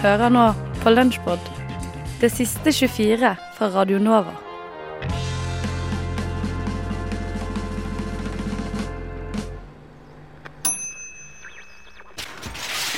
Hører 0.00 0.30
nå 0.32 0.42
på 0.80 0.90
Lunsjpod, 0.94 1.48
det 2.22 2.30
siste 2.32 2.72
24 2.72 3.34
fra 3.52 3.66
Radio 3.74 3.98
Nova. 4.00 4.30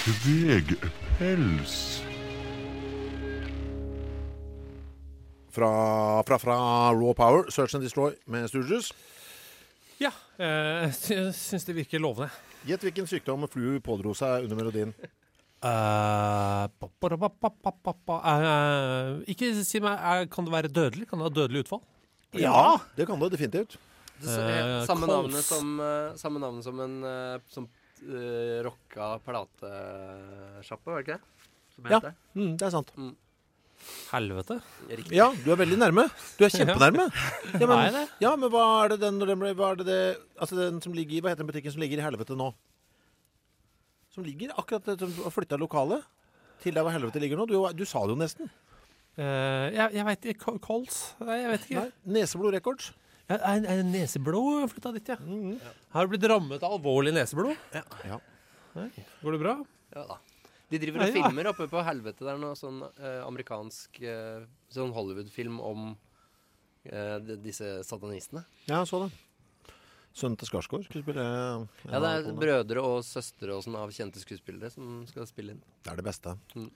Kvegpels. 0.04 2.04
Fra, 5.50 6.22
fra, 6.22 6.38
fra 6.38 6.58
Raw 6.92 7.12
Power, 7.18 7.50
Search 7.50 7.74
and 7.74 7.82
Destroy 7.82 8.14
med 8.26 8.46
Stooges. 8.48 8.92
Ja, 9.98 10.12
Jeg 10.38 10.94
jeg 11.08 11.34
syns 11.34 11.64
det 11.64 11.74
virker 11.74 11.98
lovende. 11.98 12.30
Gjett 12.62 12.86
hvilken 12.86 13.10
sykdom 13.10 13.48
Flu 13.50 13.80
pådro 13.82 14.14
seg 14.14 14.46
under 14.46 14.62
melodien. 14.62 14.94
Eh. 15.62 16.64
Eh, 18.32 19.08
ikke 19.30 19.52
si 19.62 19.78
meg 19.82 20.30
Kan 20.32 20.48
det 20.48 20.54
være 20.54 20.70
dødelig? 20.72 21.06
Kan 21.10 21.22
det 21.22 21.28
ha 21.28 21.34
dødelig 21.36 21.62
utfall? 21.66 21.82
Ja, 22.34 22.80
det 22.96 23.06
kan 23.06 23.20
det 23.20 23.30
definitivt. 23.34 23.76
Eh, 24.22 24.82
samme, 24.86 25.06
navnet 25.06 25.44
som, 25.44 25.76
samme 26.18 26.42
navnet 26.42 26.64
som 26.66 26.80
en 26.80 26.96
som 27.50 27.66
uh, 28.06 28.62
rocka 28.66 29.18
platesjappe, 29.26 30.86
var 30.86 31.02
det 31.02 31.04
ikke 31.06 31.18
det? 31.18 31.50
Som 31.74 31.90
Ja. 31.90 32.00
det? 32.00 32.14
Mm, 32.34 32.56
det 32.56 32.66
er 32.66 32.70
sant. 32.70 32.92
Helvete. 34.12 34.60
Riktig. 34.88 35.16
Ja, 35.16 35.32
du 35.44 35.50
er 35.52 35.58
veldig 35.58 35.78
nærme. 35.78 36.08
Du 36.38 36.44
er 36.46 36.52
kjempenærme. 36.54 37.08
Ja, 37.58 37.66
men, 37.66 38.08
ja, 38.22 38.34
men 38.36 38.50
hva 38.52 38.66
er 38.84 38.94
det 38.94 39.00
den, 39.02 39.18
hva 39.18 39.72
er 39.72 39.80
det 39.80 39.86
det 39.88 40.02
Altså 40.38 40.58
den 40.58 40.80
som 40.84 40.94
ligger 40.94 41.18
i 41.18 41.20
Hva 41.22 41.32
heter 41.32 41.42
den 41.42 41.50
butikken 41.50 41.74
som 41.74 41.82
ligger 41.82 41.98
i 41.98 42.06
helvete 42.06 42.36
nå? 42.38 42.52
Som 44.12 44.24
ligger 44.26 44.52
akkurat 44.60 44.90
som 45.00 45.12
har 45.24 45.32
flytta 45.32 45.56
lokalet 45.60 46.04
til 46.62 46.74
der 46.76 46.84
hvor 46.84 46.92
helvete 46.94 47.20
ligger 47.22 47.40
nå. 47.40 47.46
Du, 47.48 47.56
du 47.74 47.84
sa 47.88 48.02
det 48.06 48.12
jo 48.14 48.18
nesten. 48.20 48.50
Eh, 49.16 49.68
jeg 49.74 49.96
jeg 49.98 50.04
veit 50.08 50.26
ikke. 50.34 50.56
Kols? 50.64 50.98
Nei, 51.20 51.38
jeg 51.42 51.52
vet 51.54 51.64
ikke. 51.68 51.84
Nei, 51.86 52.18
Neseblod 52.20 52.54
Records. 52.54 52.90
Ja, 53.30 53.38
er, 53.38 53.64
er 53.70 53.82
neseblod 53.86 54.68
flytta 54.72 54.92
dit, 54.96 55.08
ja? 55.14 55.16
Mhm. 55.22 55.56
Har 55.94 56.06
du 56.06 56.12
blitt 56.12 56.26
rammet 56.28 56.62
av 56.64 56.74
alvorlig 56.76 57.12
neseblod? 57.16 57.56
Ja. 57.72 58.18
Går 59.22 59.36
det 59.36 59.40
bra? 59.42 59.56
Ja 59.94 60.04
da. 60.08 60.18
De 60.72 60.78
driver 60.80 61.02
og 61.02 61.08
Ja, 61.08 61.12
ja. 61.12 61.28
filmer 61.28 61.48
oppe 61.50 61.66
på 61.68 61.82
helvete 61.84 62.24
der 62.24 62.38
nå, 62.40 62.54
sånn 62.56 62.78
eh, 62.96 63.18
amerikansk 63.26 63.98
eh, 64.08 64.46
Sånn 64.72 64.92
Hollywood-film 64.96 65.58
om 65.60 65.90
eh, 66.88 67.18
disse 67.44 67.82
satanistene. 67.84 68.46
Ja, 68.70 68.80
så 68.88 69.02
det. 69.04 69.10
Sønnen 70.12 70.36
til 70.40 70.50
Skarsgård 70.50 70.84
skulle 70.86 71.04
spille 71.06 71.24
eh, 71.24 71.84
Ja, 71.88 72.00
det 72.02 72.10
er 72.12 72.26
brødre 72.36 72.84
og 72.84 72.98
søstre 73.06 73.54
og 73.56 73.62
sånn 73.64 73.78
av 73.80 73.92
kjente 73.94 74.20
skuespillere 74.20 74.68
som 74.72 75.02
skal 75.08 75.28
spille 75.30 75.56
inn. 75.56 75.62
Det 75.84 75.92
er 75.94 76.00
det 76.00 76.06
beste. 76.06 76.34
Mm. 76.56 76.68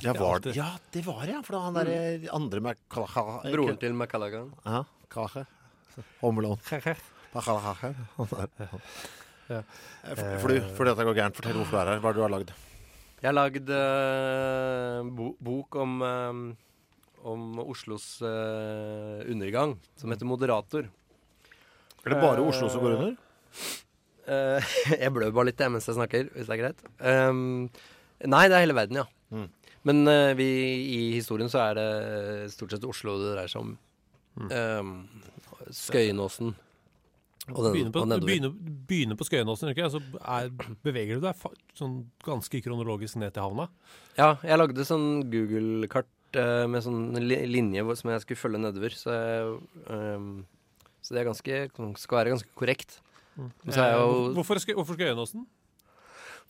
Ja, 0.00 0.14
var 0.16 0.40
det, 0.40 0.54
ja, 0.56 0.70
det 0.94 1.02
var 1.04 1.26
det, 1.26 1.34
ja. 1.34 1.42
For 1.44 1.58
da 1.58 1.64
han 1.66 1.76
derre 1.76 1.98
andre 2.32 2.62
med 2.64 2.78
Broren 2.94 3.80
til 3.80 3.92
McCallaghan. 3.92 4.52
Ja, 4.64 4.84
Kahe. 5.12 5.44
Home 6.22 6.40
Alone. 6.40 6.96
Han. 7.32 7.88
Ja. 9.48 9.62
Eh, 10.04 10.40
Fordi, 10.40 10.58
fordi 10.76 10.90
at 10.92 10.98
det 11.00 11.06
går 11.08 11.16
gærent, 11.16 11.36
fortell 11.38 11.56
hvorfor 11.56 11.76
du 11.76 11.80
er 11.80 11.90
her. 11.92 12.00
Hva 12.02 12.10
er 12.10 12.14
det 12.14 12.20
du 12.20 12.24
har 12.24 12.32
lagd? 12.32 12.52
Jeg 13.22 13.28
har 13.28 13.36
lagd 13.36 13.70
uh, 13.70 15.10
bo 15.16 15.28
bok 15.40 15.76
om, 15.82 15.92
um, 16.02 16.42
om 17.32 17.60
Oslos 17.64 18.06
uh, 18.24 19.22
undergang, 19.30 19.76
som 19.96 20.12
heter 20.12 20.28
Moderator. 20.28 20.88
Er 22.02 22.14
det 22.14 22.20
bare 22.22 22.44
Oslo 22.44 22.68
som 22.72 22.82
går 22.82 22.96
under? 22.96 23.16
Eh, 24.32 24.74
jeg 25.02 25.12
blør 25.14 25.34
bare 25.34 25.50
litt 25.50 25.60
jeg, 25.62 25.72
mens 25.74 25.88
jeg 25.88 25.98
snakker, 25.98 26.30
hvis 26.34 26.48
det 26.48 26.56
er 26.56 26.62
greit. 26.62 26.82
Um, 26.98 27.68
nei, 28.24 28.46
det 28.50 28.58
er 28.58 28.64
hele 28.64 28.76
verden, 28.78 29.02
ja. 29.02 29.06
Mm. 29.32 29.48
Men 29.88 30.02
uh, 30.06 30.32
vi, 30.38 30.48
i 30.94 31.00
historien 31.16 31.50
så 31.50 31.64
er 31.64 31.78
det 31.78 32.50
stort 32.54 32.74
sett 32.74 32.86
Oslo 32.86 33.16
det 33.20 33.32
dreier 33.34 33.50
seg 33.50 33.64
om. 33.64 33.72
Um, 34.50 34.92
Skøyenåsen. 35.74 36.54
Og, 37.50 37.58
den, 37.64 37.72
Begynner 37.74 37.90
på, 37.90 38.02
og 38.06 38.22
begynner, 38.22 38.52
begynner 38.86 39.18
på 39.18 39.26
Skøyenåsen, 39.26 39.72
ikke? 39.72 39.88
Så 39.90 39.98
er, 40.20 40.50
beveger 40.86 41.18
du 41.18 41.24
deg 41.26 41.38
fa 41.38 41.50
sånn 41.78 42.04
ganske 42.22 42.60
kronologisk 42.62 43.18
ned 43.18 43.34
til 43.34 43.42
havna. 43.42 43.66
Ja, 44.14 44.36
jeg 44.46 44.60
lagde 44.60 44.86
sånn 44.86 45.24
Google-kart 45.32 46.38
uh, 46.38 46.68
med 46.70 46.86
sånn 46.86 47.18
li 47.18 47.40
linje 47.50 47.82
som 47.98 48.12
jeg 48.14 48.22
skulle 48.22 48.42
følge 48.44 48.62
nedover. 48.62 48.94
Så, 48.94 49.16
jeg, 49.18 49.56
um, 49.90 50.30
så 51.02 51.14
det 51.14 51.20
er 51.22 51.28
ganske, 51.30 51.98
skal 51.98 52.18
være 52.22 52.32
ganske 52.36 52.54
korrekt. 52.56 53.00
Mm. 53.38 53.50
så 53.72 53.80
er 53.80 53.92
Eh, 53.94 53.98
jo 53.98 54.06
hvor- 54.12 54.34
hvorfor, 54.36 54.56
Skø- 54.60 54.74
hvorfor 54.76 54.94
Skøyenåsen? 54.98 55.46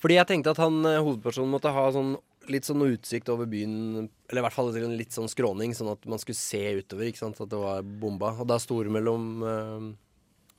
Fordi 0.03 0.15
jeg 0.19 0.27
tenkte 0.27 0.51
at 0.51 0.57
han 0.59 0.85
eh, 0.85 0.99
hovedpersonen 0.99 1.51
måtte 1.51 1.73
ha 1.73 1.85
sånn 1.95 2.17
litt 2.51 2.65
sånn 2.67 2.83
utsikt 2.83 3.29
over 3.31 3.47
byen, 3.47 4.09
eller 4.29 4.41
i 4.43 4.45
hvert 4.45 4.53
fall 4.53 4.75
en 4.77 4.97
litt 4.99 5.11
sånn 5.15 5.29
skråning, 5.31 5.71
sånn 5.79 5.93
at 5.93 6.05
man 6.11 6.19
skulle 6.19 6.35
se 6.35 6.59
utover, 6.83 7.07
ikke 7.07 7.19
sant, 7.23 7.41
at 7.41 7.49
det 7.49 7.59
var 7.61 7.83
bomba. 7.83 8.33
Og 8.41 8.49
da 8.49 8.59
sto 8.59 8.83
det 8.83 8.91
mellom 8.91 9.43
eh, 9.47 9.95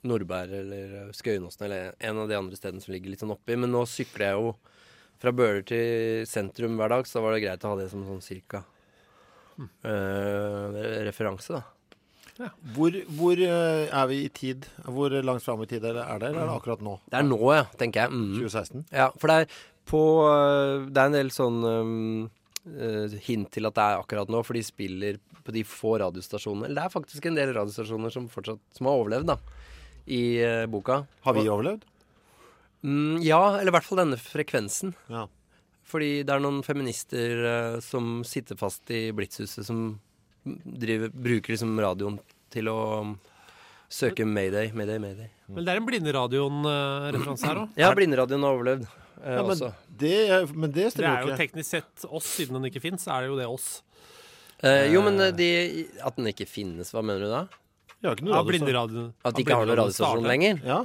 Nordberg 0.08 0.50
eller 0.52 1.12
Skøyenåsen 1.12 1.62
eller 1.66 1.92
en 2.00 2.18
av 2.18 2.28
de 2.28 2.34
andre 2.36 2.56
stedene 2.56 2.80
som 2.80 2.92
ligger 2.94 3.10
litt 3.12 3.20
sånn 3.20 3.32
oppi. 3.36 3.54
Men 3.56 3.70
nå 3.70 3.84
sykler 3.84 4.30
jeg 4.32 4.40
jo 4.40 4.54
fra 5.20 5.30
Bøler 5.32 5.62
til 5.64 6.24
sentrum 6.26 6.76
hver 6.80 6.88
dag, 6.88 7.04
så 7.04 7.20
da 7.20 7.20
var 7.28 7.32
det 7.36 7.42
greit 7.44 7.64
å 7.64 7.68
ha 7.68 7.76
det 7.76 7.90
som 7.92 8.02
sånn 8.04 8.22
cirka 8.24 8.64
eh, 9.84 11.04
referanse, 11.04 11.52
da. 11.52 11.62
Hvor, 12.74 12.96
hvor 13.14 13.38
eh, 13.38 13.84
er 13.86 14.06
vi 14.10 14.24
i 14.24 14.30
tid? 14.34 14.66
Hvor 14.90 15.12
langt 15.22 15.44
fram 15.44 15.62
i 15.62 15.68
tid 15.70 15.84
er 15.84 16.00
det, 16.00 16.02
er 16.02 16.16
eller 16.18 16.40
er 16.40 16.48
det 16.48 16.56
akkurat 16.56 16.82
nå? 16.82 16.96
Det 17.10 17.20
er 17.20 17.28
nå, 17.28 17.38
ja, 17.54 17.66
tenker 17.78 18.06
jeg. 18.06 18.14
Mm. 18.14 18.32
2016? 18.40 18.86
Ja, 18.90 19.10
for 19.14 19.30
det 19.30 19.36
er 19.44 19.60
på 19.84 20.00
øh, 20.24 20.88
Det 20.88 21.00
er 21.00 21.10
en 21.10 21.16
del 21.18 21.30
sånn 21.34 21.60
øh, 21.68 23.14
hint 23.26 23.52
til 23.54 23.68
at 23.68 23.76
det 23.76 23.84
er 23.84 24.02
akkurat 24.02 24.32
nå, 24.32 24.42
for 24.46 24.56
de 24.56 24.64
spiller 24.66 25.20
på 25.44 25.54
de 25.54 25.64
få 25.68 25.98
radiostasjonene. 26.00 26.68
Eller 26.68 26.80
det 26.80 26.86
er 26.88 26.94
faktisk 26.94 27.28
en 27.28 27.38
del 27.38 27.52
radiostasjoner 27.54 28.12
som 28.12 28.28
fortsatt 28.32 28.62
Som 28.76 28.88
har 28.88 29.00
overlevd, 29.00 29.34
da, 29.34 29.38
i 30.08 30.22
uh, 30.40 30.64
boka. 30.70 31.02
Har 31.24 31.36
vi 31.36 31.44
overlevd? 31.48 31.84
Mm, 32.84 33.20
ja, 33.24 33.40
eller 33.58 33.72
i 33.72 33.74
hvert 33.76 33.86
fall 33.86 34.02
denne 34.02 34.20
frekvensen. 34.20 34.94
Ja. 35.12 35.26
Fordi 35.88 36.24
det 36.24 36.32
er 36.32 36.42
noen 36.44 36.62
feminister 36.64 37.44
uh, 37.44 37.78
som 37.84 38.22
sitter 38.28 38.58
fast 38.60 38.88
i 38.92 39.06
Blitzhuset, 39.16 39.64
som 39.68 39.98
driver, 40.44 41.08
bruker 41.14 41.54
liksom 41.54 41.72
radioen 41.80 42.18
til 42.54 42.68
å 42.70 42.78
søke 43.94 44.26
Mayday, 44.26 44.70
Mayday, 44.76 44.98
Mayday. 45.02 45.30
Men 45.48 45.64
det 45.66 45.72
er 45.74 45.80
en 45.80 45.86
Blinderadioen-referanse 45.88 47.46
her 47.48 47.62
òg. 47.64 47.74
Ja, 47.80 47.90
Blinderadioen 47.96 48.44
har 48.46 48.56
overlevd. 48.58 48.86
Eh, 49.24 49.34
Ja, 49.38 49.42
men, 49.42 49.54
også. 49.54 49.70
det, 49.88 50.14
men 50.52 50.70
det 50.74 50.90
Det 50.94 51.04
er 51.06 51.22
jo 51.22 51.30
ikke. 51.32 51.38
teknisk 51.40 51.70
sett 51.70 52.04
oss, 52.10 52.26
siden 52.36 52.58
den 52.58 52.66
ikke 52.70 52.82
fins. 52.82 53.06
Er 53.08 53.22
det 53.24 53.30
jo 53.30 53.36
det 53.38 53.46
oss. 53.48 53.82
Eh, 54.62 54.92
jo, 54.92 55.00
men 55.02 55.16
øh, 55.20 55.30
de, 55.36 55.86
at 56.04 56.16
den 56.16 56.26
ikke 56.28 56.46
finnes, 56.48 56.90
hva 56.92 57.02
mener 57.04 57.24
du 57.24 57.30
da? 57.32 57.42
Ja, 58.04 58.12
ikke 58.12 58.26
noe 58.26 58.74
radio. 58.74 59.06
At 59.24 59.34
de 59.36 59.42
ikke 59.44 59.56
har 59.56 59.64
noen 59.66 59.78
radiostasjon 59.80 60.28
lenger? 60.28 60.60
Ja. 60.64 60.82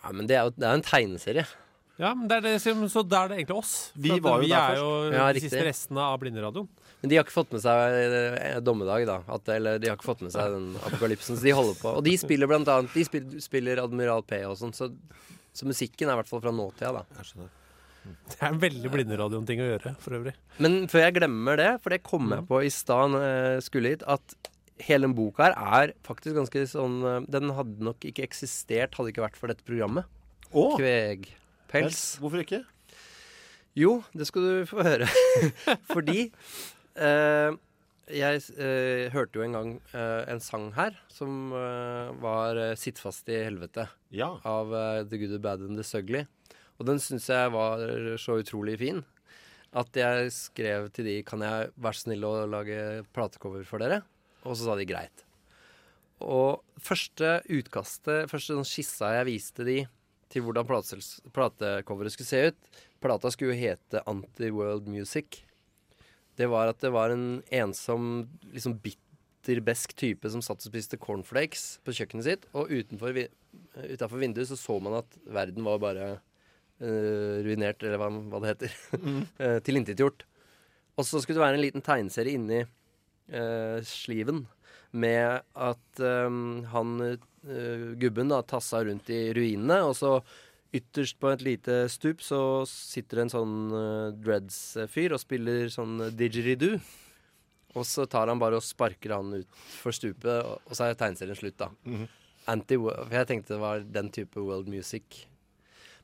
Ja, 0.00 0.12
men 0.16 0.26
det 0.26 0.36
er 0.38 0.48
jo 0.48 0.54
det 0.56 0.66
er 0.66 0.74
en 0.78 0.82
tegneserie. 0.86 1.46
Ja, 2.00 2.14
men 2.16 2.28
det 2.30 2.38
er 2.38 2.44
det, 2.46 2.54
så 2.64 3.02
da 3.04 3.24
er 3.26 3.28
det 3.32 3.36
egentlig 3.42 3.56
oss. 3.60 3.72
For 3.92 4.00
Vi 4.06 4.12
at 4.16 4.22
var 4.24 4.38
jo 4.40 4.46
vi 4.46 4.50
der 4.54 4.70
er 4.72 4.78
jo 4.80 4.90
Ja, 5.12 5.26
de 5.28 5.36
riktig. 5.36 5.50
siste 5.50 5.64
restene 5.66 6.00
av 6.06 6.18
Blinderadioen. 6.22 6.68
Men 7.02 7.12
de 7.12 7.16
har 7.18 7.24
ikke 7.26 7.34
fått 7.36 7.52
med 7.54 7.62
seg 7.64 7.94
eh, 8.00 8.58
dommedag, 8.64 9.04
da. 9.08 9.18
At, 9.36 9.48
eller 9.52 9.78
de 9.80 9.88
har 9.90 9.96
ikke 9.98 10.08
fått 10.08 10.24
med 10.24 10.32
seg 10.34 10.52
den 10.54 10.66
apokalypsen. 10.80 11.36
Så 11.36 11.44
de 11.44 11.54
holder 11.56 11.76
på. 11.80 11.92
Og 12.00 12.04
de 12.04 12.14
spiller 12.20 12.48
blant 12.50 12.68
annet 12.72 12.92
De 12.96 13.04
spiller, 13.08 13.40
spiller 13.44 13.80
Admiral 13.84 14.24
P 14.28 14.40
og 14.48 14.56
sånn, 14.60 14.72
så, 14.76 14.90
så 15.52 15.68
musikken 15.68 16.08
er 16.08 16.16
i 16.16 16.20
hvert 16.22 16.28
fall 16.32 16.42
fra 16.44 16.52
nåtida, 16.56 16.92
da. 17.00 17.04
Jeg 17.20 17.30
skjønner. 17.30 17.56
Det 18.32 18.38
er 18.40 18.46
en 18.48 18.60
veldig 18.62 18.90
Blinderadioen-ting 18.94 19.60
å 19.60 19.68
gjøre, 19.74 19.92
for 20.00 20.16
øvrig. 20.16 20.32
Men 20.64 20.78
før 20.88 21.04
jeg 21.04 21.18
glemmer 21.20 21.60
det, 21.60 21.68
for 21.84 21.92
det 21.92 22.00
kom 22.06 22.32
jeg 22.32 22.46
på 22.48 22.62
i 22.64 22.70
stad 22.72 23.12
da 23.12 23.20
jeg 23.28 23.66
skulle 23.68 23.92
hit, 23.92 24.04
at 24.08 24.36
hele 24.86 25.04
den 25.04 25.16
boka 25.18 25.50
her 25.50 25.56
er 25.84 25.92
faktisk 26.08 26.38
ganske 26.38 26.62
sånn 26.72 26.94
eh, 27.04 27.18
Den 27.28 27.52
hadde 27.52 27.84
nok 27.84 28.00
ikke 28.08 28.24
eksistert 28.24 28.96
hadde 28.96 29.10
det 29.10 29.14
ikke 29.18 29.26
vært 29.26 29.36
for 29.36 29.52
dette 29.52 29.66
programmet. 29.68 30.08
Å! 30.56 30.64
Kvegpels. 31.70 32.04
Hvorfor 32.20 32.42
ikke? 32.42 32.62
Jo, 33.78 34.00
det 34.12 34.26
skal 34.26 34.42
du 34.42 34.54
få 34.68 34.82
høre. 34.82 35.06
Fordi 35.94 36.24
eh, 36.98 37.50
jeg 38.10 38.40
eh, 38.58 39.06
hørte 39.14 39.38
jo 39.38 39.44
en 39.46 39.54
gang 39.54 39.70
eh, 39.94 40.24
en 40.32 40.42
sang 40.42 40.70
her 40.74 40.96
som 41.14 41.52
eh, 41.54 42.10
var 42.22 42.58
eh, 42.58 42.74
'Sitt 42.74 42.98
fast 42.98 43.28
i 43.30 43.38
helvete' 43.46 43.86
Ja. 44.10 44.32
av 44.44 44.74
eh, 44.74 45.04
The 45.06 45.20
Good, 45.22 45.36
The 45.36 45.42
Bad 45.46 45.62
and 45.68 45.78
The 45.78 45.86
Sugly. 45.86 46.24
Og 46.80 46.86
den 46.88 46.98
syns 46.98 47.28
jeg 47.30 47.52
var 47.52 47.82
så 48.18 48.38
utrolig 48.40 48.78
fin 48.80 49.02
at 49.76 49.94
jeg 49.94 50.32
skrev 50.34 50.88
til 50.90 51.04
de 51.06 51.22
'Kan 51.22 51.44
jeg 51.46 51.70
være 51.78 51.94
snill 52.02 52.24
å 52.26 52.48
lage 52.50 53.04
platecover 53.14 53.62
for 53.64 53.78
dere?' 53.78 54.02
Og 54.42 54.56
så 54.56 54.64
sa 54.66 54.74
de 54.74 54.86
greit. 54.88 55.22
Og 56.20 56.64
første 56.80 57.38
utkastet, 57.48 58.26
første 58.28 58.56
sånn 58.56 58.66
skissa 58.66 59.14
jeg 59.20 59.28
viste 59.28 59.64
de 59.64 59.78
til 60.30 60.44
hvordan 60.46 60.66
platecoveret 60.68 62.14
skulle 62.14 62.30
se 62.30 62.42
ut 62.50 62.80
Plata 63.00 63.30
skulle 63.32 63.54
jo 63.54 63.62
hete 63.62 64.02
Anti-World 64.04 64.88
Music. 64.92 65.40
Det 66.36 66.50
var 66.52 66.68
at 66.68 66.82
det 66.84 66.90
var 66.92 67.14
en 67.14 67.40
ensom, 67.48 68.26
liksom 68.52 68.74
bitter, 68.84 69.62
besk 69.64 69.94
type 69.96 70.28
som 70.28 70.42
satt 70.44 70.60
og 70.60 70.68
spiste 70.68 71.00
cornflakes 71.00 71.78
på 71.80 71.94
kjøkkenet 71.96 72.26
sitt, 72.26 72.44
og 72.52 72.68
utenfor, 72.68 73.16
utenfor 73.80 74.20
vinduet 74.20 74.50
så 74.50 74.58
så 74.60 74.76
man 74.84 74.98
at 75.00 75.16
verden 75.24 75.64
var 75.64 75.80
bare 75.82 76.10
Uh, 76.80 77.42
ruinert, 77.44 77.82
eller 77.84 78.00
hva, 78.00 78.06
hva 78.08 78.38
det 78.40 78.54
heter. 78.54 78.76
uh, 78.96 79.58
Tilintetgjort. 79.66 80.22
Og 80.96 81.04
så 81.04 81.20
skulle 81.20 81.36
det 81.36 81.42
være 81.42 81.58
en 81.58 81.60
liten 81.66 81.84
tegneserie 81.84 82.38
inni 82.38 82.62
uh, 82.64 83.84
sliven 83.84 84.46
med 84.96 85.44
at 85.54 86.00
um, 86.00 86.64
han 86.72 86.94
eh, 87.04 87.26
gubben 88.00 88.28
da 88.28 88.42
tassa 88.44 88.82
rundt 88.84 89.08
i 89.10 89.30
ruinene, 89.36 89.78
og 89.86 89.94
så 89.96 90.18
ytterst 90.76 91.18
på 91.20 91.30
et 91.32 91.44
lite 91.44 91.82
stup 91.90 92.22
så 92.22 92.40
sitter 92.68 93.20
det 93.20 93.26
en 93.26 93.34
sånn 93.34 93.54
eh, 93.74 94.18
dreads-fyr 94.22 95.14
og 95.16 95.22
spiller 95.22 95.70
sånn 95.72 96.10
didgeridoo. 96.16 96.78
Og 97.78 97.86
så 97.86 98.06
tar 98.10 98.30
han 98.30 98.40
bare 98.42 98.58
og 98.58 98.66
sparker 98.66 99.14
han 99.14 99.42
ut 99.42 99.58
for 99.78 99.94
stupet, 99.94 100.42
og, 100.42 100.72
så 100.74 100.88
er 100.88 100.96
tegneserien 100.98 101.38
slutt, 101.38 101.58
da. 101.60 101.70
Anti 102.50 102.78
For 102.80 103.14
jeg 103.14 103.28
tenkte 103.28 103.54
det 103.54 103.62
var 103.62 103.84
den 103.84 104.08
type 104.10 104.42
world 104.42 104.70
music. 104.70 105.26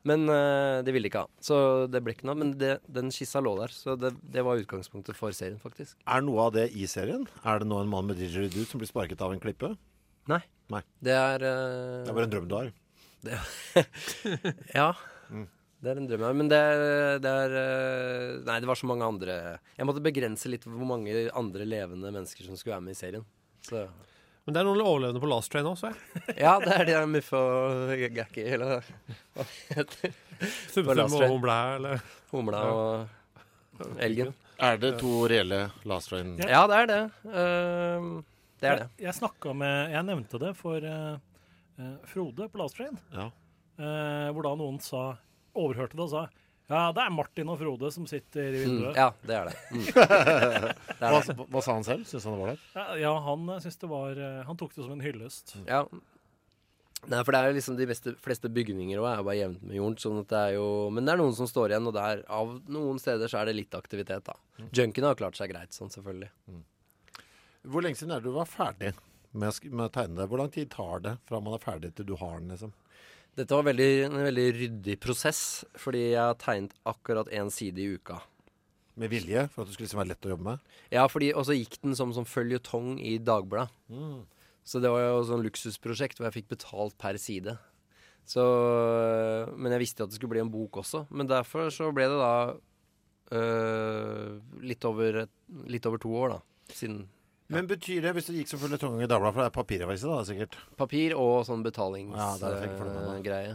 Men 0.07 0.29
eh, 0.31 0.79
det 0.85 0.93
ville 0.95 1.09
de 1.09 1.11
ikke 1.11 1.25
ha. 1.25 1.31
Så 1.43 1.57
det 1.91 1.99
ble 2.05 2.13
ikke 2.15 2.29
noe. 2.29 2.37
Men 2.39 2.53
det, 2.55 2.77
den 2.87 3.11
skissa 3.11 3.41
lå 3.43 3.57
der. 3.59 3.73
Så 3.75 3.97
det, 3.99 4.13
det 4.23 4.45
var 4.47 4.61
utgangspunktet 4.61 5.17
for 5.17 5.35
serien, 5.35 5.59
faktisk. 5.59 5.97
Er 6.07 6.23
noe 6.23 6.45
av 6.45 6.53
det 6.55 6.69
i 6.71 6.87
serien? 6.87 7.25
Er 7.43 7.59
det 7.59 7.67
nå 7.67 7.81
en 7.81 7.91
mann 7.91 8.07
med 8.07 8.21
didgeridoo 8.21 8.63
som 8.69 8.79
blir 8.79 8.87
sparket 8.87 9.23
av 9.25 9.35
en 9.35 9.43
klippe? 9.43 9.73
Nei. 10.31 10.41
Nei. 10.73 10.81
Det 11.03 11.13
er 11.15 11.43
eh, 11.47 12.01
Det 12.03 12.11
er 12.11 12.17
bare 12.17 12.27
en 12.27 12.33
drøm 12.35 12.47
du 12.51 12.55
har. 12.57 12.73
Ja. 14.77 14.89
Mm. 15.29 15.47
Det 15.83 15.91
er 15.91 15.99
en 16.01 16.07
drøm. 16.09 16.23
ja. 16.25 16.33
Men 16.33 16.49
det 16.51 16.57
er, 16.57 17.19
det 17.21 17.31
er 17.45 17.55
eh, 17.61 18.35
Nei, 18.47 18.59
det 18.63 18.69
var 18.69 18.79
så 18.79 18.87
mange 18.89 19.05
andre 19.05 19.33
Jeg 19.77 19.85
måtte 19.89 20.01
begrense 20.05 20.49
litt 20.49 20.63
hvor 20.65 20.87
mange 20.89 21.27
andre 21.37 21.67
levende 21.67 22.11
mennesker 22.13 22.47
som 22.47 22.57
skulle 22.57 22.77
være 22.77 22.85
med 22.87 22.95
i 22.95 22.99
serien. 22.99 23.25
Så 23.67 23.83
Men 24.47 24.55
det 24.55 24.61
er 24.61 24.67
noen 24.69 24.81
overlevende 24.85 25.21
på 25.23 25.29
Last 25.29 25.51
Train 25.53 25.67
også, 25.69 25.91
jeg. 25.91 26.23
Ja, 26.45 26.55
det 26.63 26.71
er 26.73 26.87
de 26.87 26.95
der 26.97 27.09
Muffe 27.11 27.41
og 27.41 27.93
Gakki, 28.15 28.47
eller 28.55 28.77
hva 28.77 29.43
det 29.43 29.47
heter. 29.75 30.17
Sum 30.73 30.89
Last 30.93 31.13
og 31.13 31.19
Train. 31.21 31.33
Humla, 31.35 31.59
eller 31.77 32.01
Humla 32.31 32.63
og 32.71 33.93
elgen. 34.01 34.33
Er 34.57 34.79
det 34.81 34.95
to 35.01 35.27
reelle 35.29 35.67
Last 35.85 36.09
Train? 36.09 36.35
Ja. 36.41 36.63
Det 36.71 36.79
er 36.83 36.89
det. 36.93 37.01
Eh, 37.29 38.07
det 38.61 38.69
er 38.71 38.79
det. 38.81 38.87
Jeg, 38.97 39.05
jeg 39.07 39.13
snakka 39.19 39.53
med 39.55 39.91
Jeg 39.93 40.05
nevnte 40.07 40.39
det 40.41 40.51
for 40.57 40.83
eh, 40.87 41.17
Frode 42.09 42.47
på 42.49 42.57
Last 42.61 42.77
Train, 42.79 42.97
Ja. 43.13 43.29
Uh, 43.77 44.31
hvor 44.33 44.41
da 44.47 44.55
noen 44.57 44.79
sa 44.81 45.01
overhørte 45.53 45.93
det 45.93 46.01
og 46.07 46.09
sa 46.09 46.23
ja, 46.67 46.87
det 46.91 46.99
er 46.99 47.11
Martin 47.13 47.47
og 47.53 47.59
Frode 47.61 47.91
som 47.93 48.07
sitter 48.09 48.49
i 48.57 48.63
Mm, 48.65 48.71
vinduet. 48.73 48.97
ja, 48.97 49.05
det 49.23 49.35
er 49.37 49.45
det. 49.47 49.53
Mm. 49.71 49.83
det, 49.85 50.97
Hva, 50.99 51.11
er 51.21 51.27
det. 51.29 51.45
hva 51.53 51.61
sa 51.63 51.75
han 51.77 51.85
selv? 51.87 52.03
Syns 52.09 52.25
han 52.27 52.33
det 52.35 52.41
var 52.41 52.49
der? 52.51 52.63
Ja, 52.75 52.85
ja 53.05 53.11
han 53.23 53.45
syns 53.63 53.77
det 53.79 53.87
var 53.93 54.19
Han 54.49 54.57
tok 54.59 54.73
det 54.75 54.83
som 54.83 54.91
en 54.97 55.03
hyllest. 55.05 55.53
Ja. 55.69 55.83
Nei, 57.07 57.21
for 57.23 57.31
det 57.31 57.39
er 57.45 57.53
liksom 57.55 57.77
de 57.77 57.85
beste, 57.87 58.15
fleste 58.19 58.49
bygninger 58.51 58.97
også 58.99 59.13
er 59.13 59.23
bare 59.29 59.37
jevnt 59.37 59.61
med 59.69 59.77
jorden. 59.77 59.95
Sånn 60.01 60.19
at 60.23 60.31
det 60.33 60.41
er 60.49 60.55
jo, 60.57 60.65
men 60.91 61.05
det 61.07 61.13
er 61.13 61.21
noen 61.21 61.35
som 61.37 61.47
står 61.47 61.71
igjen, 61.75 61.87
og 61.87 61.93
der 61.95 62.23
av 62.41 62.55
noen 62.73 62.97
steder 62.99 63.29
så 63.31 63.39
er 63.43 63.51
det 63.51 63.55
litt 63.61 63.77
aktivitet, 63.77 64.25
da. 64.27 64.35
Junkiene 64.75 65.11
har 65.13 65.19
klart 65.21 65.37
seg 65.39 65.53
greit 65.53 65.77
sånn, 65.77 65.93
selvfølgelig. 65.93 66.31
Hvor 67.67 67.83
lenge 67.83 67.99
siden 67.99 68.15
er 68.15 68.23
det 68.23 68.31
du 68.31 68.37
var 68.37 68.49
ferdig 68.49 68.93
med 69.37 69.69
med 69.69 69.85
å 69.87 69.93
tegne 69.93 70.17
det? 70.17 70.27
Hvor 70.31 70.41
lang 70.41 70.51
tid 70.53 70.69
tar 70.73 71.03
det 71.03 71.17
fra 71.27 71.41
man 71.43 71.57
er 71.57 71.63
ferdig 71.63 71.93
til 71.95 72.07
du 72.07 72.15
har 72.19 72.39
den, 72.39 72.53
liksom? 72.53 72.73
Dette 73.37 73.53
var 73.53 73.67
veldig, 73.67 73.89
en 74.07 74.17
veldig 74.25 74.47
ryddig 74.55 74.95
prosess, 75.03 75.41
fordi 75.77 76.07
jeg 76.15 76.23
har 76.23 76.39
tegnet 76.41 76.73
akkurat 76.89 77.29
én 77.29 77.51
side 77.53 77.83
i 77.83 77.91
uka. 77.99 78.17
Med 78.97 79.11
vilje? 79.13 79.43
For 79.53 79.61
at 79.61 79.69
det 79.69 79.75
skulle 79.75 79.85
liksom 79.85 80.01
være 80.01 80.11
lett 80.15 80.25
å 80.25 80.31
jobbe 80.31 80.47
med? 80.47 80.71
Ja, 80.89 81.03
fordi, 81.11 81.29
og 81.37 81.45
så 81.45 81.53
gikk 81.53 81.77
den 81.83 81.93
som, 81.99 82.15
som 82.15 82.25
føljetong 82.25 82.95
i 82.97 83.19
Dagbladet. 83.21 83.69
Så 84.67 84.81
det 84.81 84.89
var 84.89 85.03
jo 85.03 85.19
sånn 85.29 85.45
luksusprosjekt 85.45 86.17
hvor 86.17 86.27
jeg 86.27 86.39
fikk 86.39 86.49
betalt 86.55 86.97
per 86.99 87.19
side. 87.21 87.53
Så, 88.27 88.43
men 89.53 89.75
jeg 89.75 89.83
visste 89.85 90.01
jo 90.01 90.07
at 90.07 90.11
det 90.11 90.17
skulle 90.17 90.33
bli 90.33 90.41
en 90.41 90.51
bok 90.51 90.81
også. 90.81 91.05
Men 91.13 91.29
derfor 91.29 91.69
så 91.71 91.91
ble 91.95 92.09
det 92.09 92.17
da 92.17 92.33
øh, 93.37 94.33
litt, 94.65 94.89
over, 94.89 95.27
litt 95.69 95.87
over 95.87 96.01
to 96.01 96.17
år, 96.25 96.35
da. 96.35 96.73
Siden 96.73 97.05
Men 97.53 97.67
betyr 97.69 98.01
det, 98.03 98.11
hvis 98.17 98.25
det 98.27 98.35
gikk 98.41 98.49
som 98.51 98.59
følgetong 98.59 98.97
i 98.99 99.07
Dagbladet, 99.07 99.33
for 99.35 99.41
det 99.43 99.47
er 99.47 99.55
papiraviser 99.55 100.11
da, 100.11 100.17
sikkert 100.27 100.57
papir 100.75 101.13
og 101.15 101.45
sånn 101.47 101.63
Ja, 101.63 101.71
ja. 101.71 102.25
er 102.35 102.41
det 102.41 102.49
jeg 102.59 102.69
ikke 102.71 102.79
følger 102.81 102.93
med 102.93 102.97
nå. 102.97 103.13
betalingsgreie. 103.23 103.53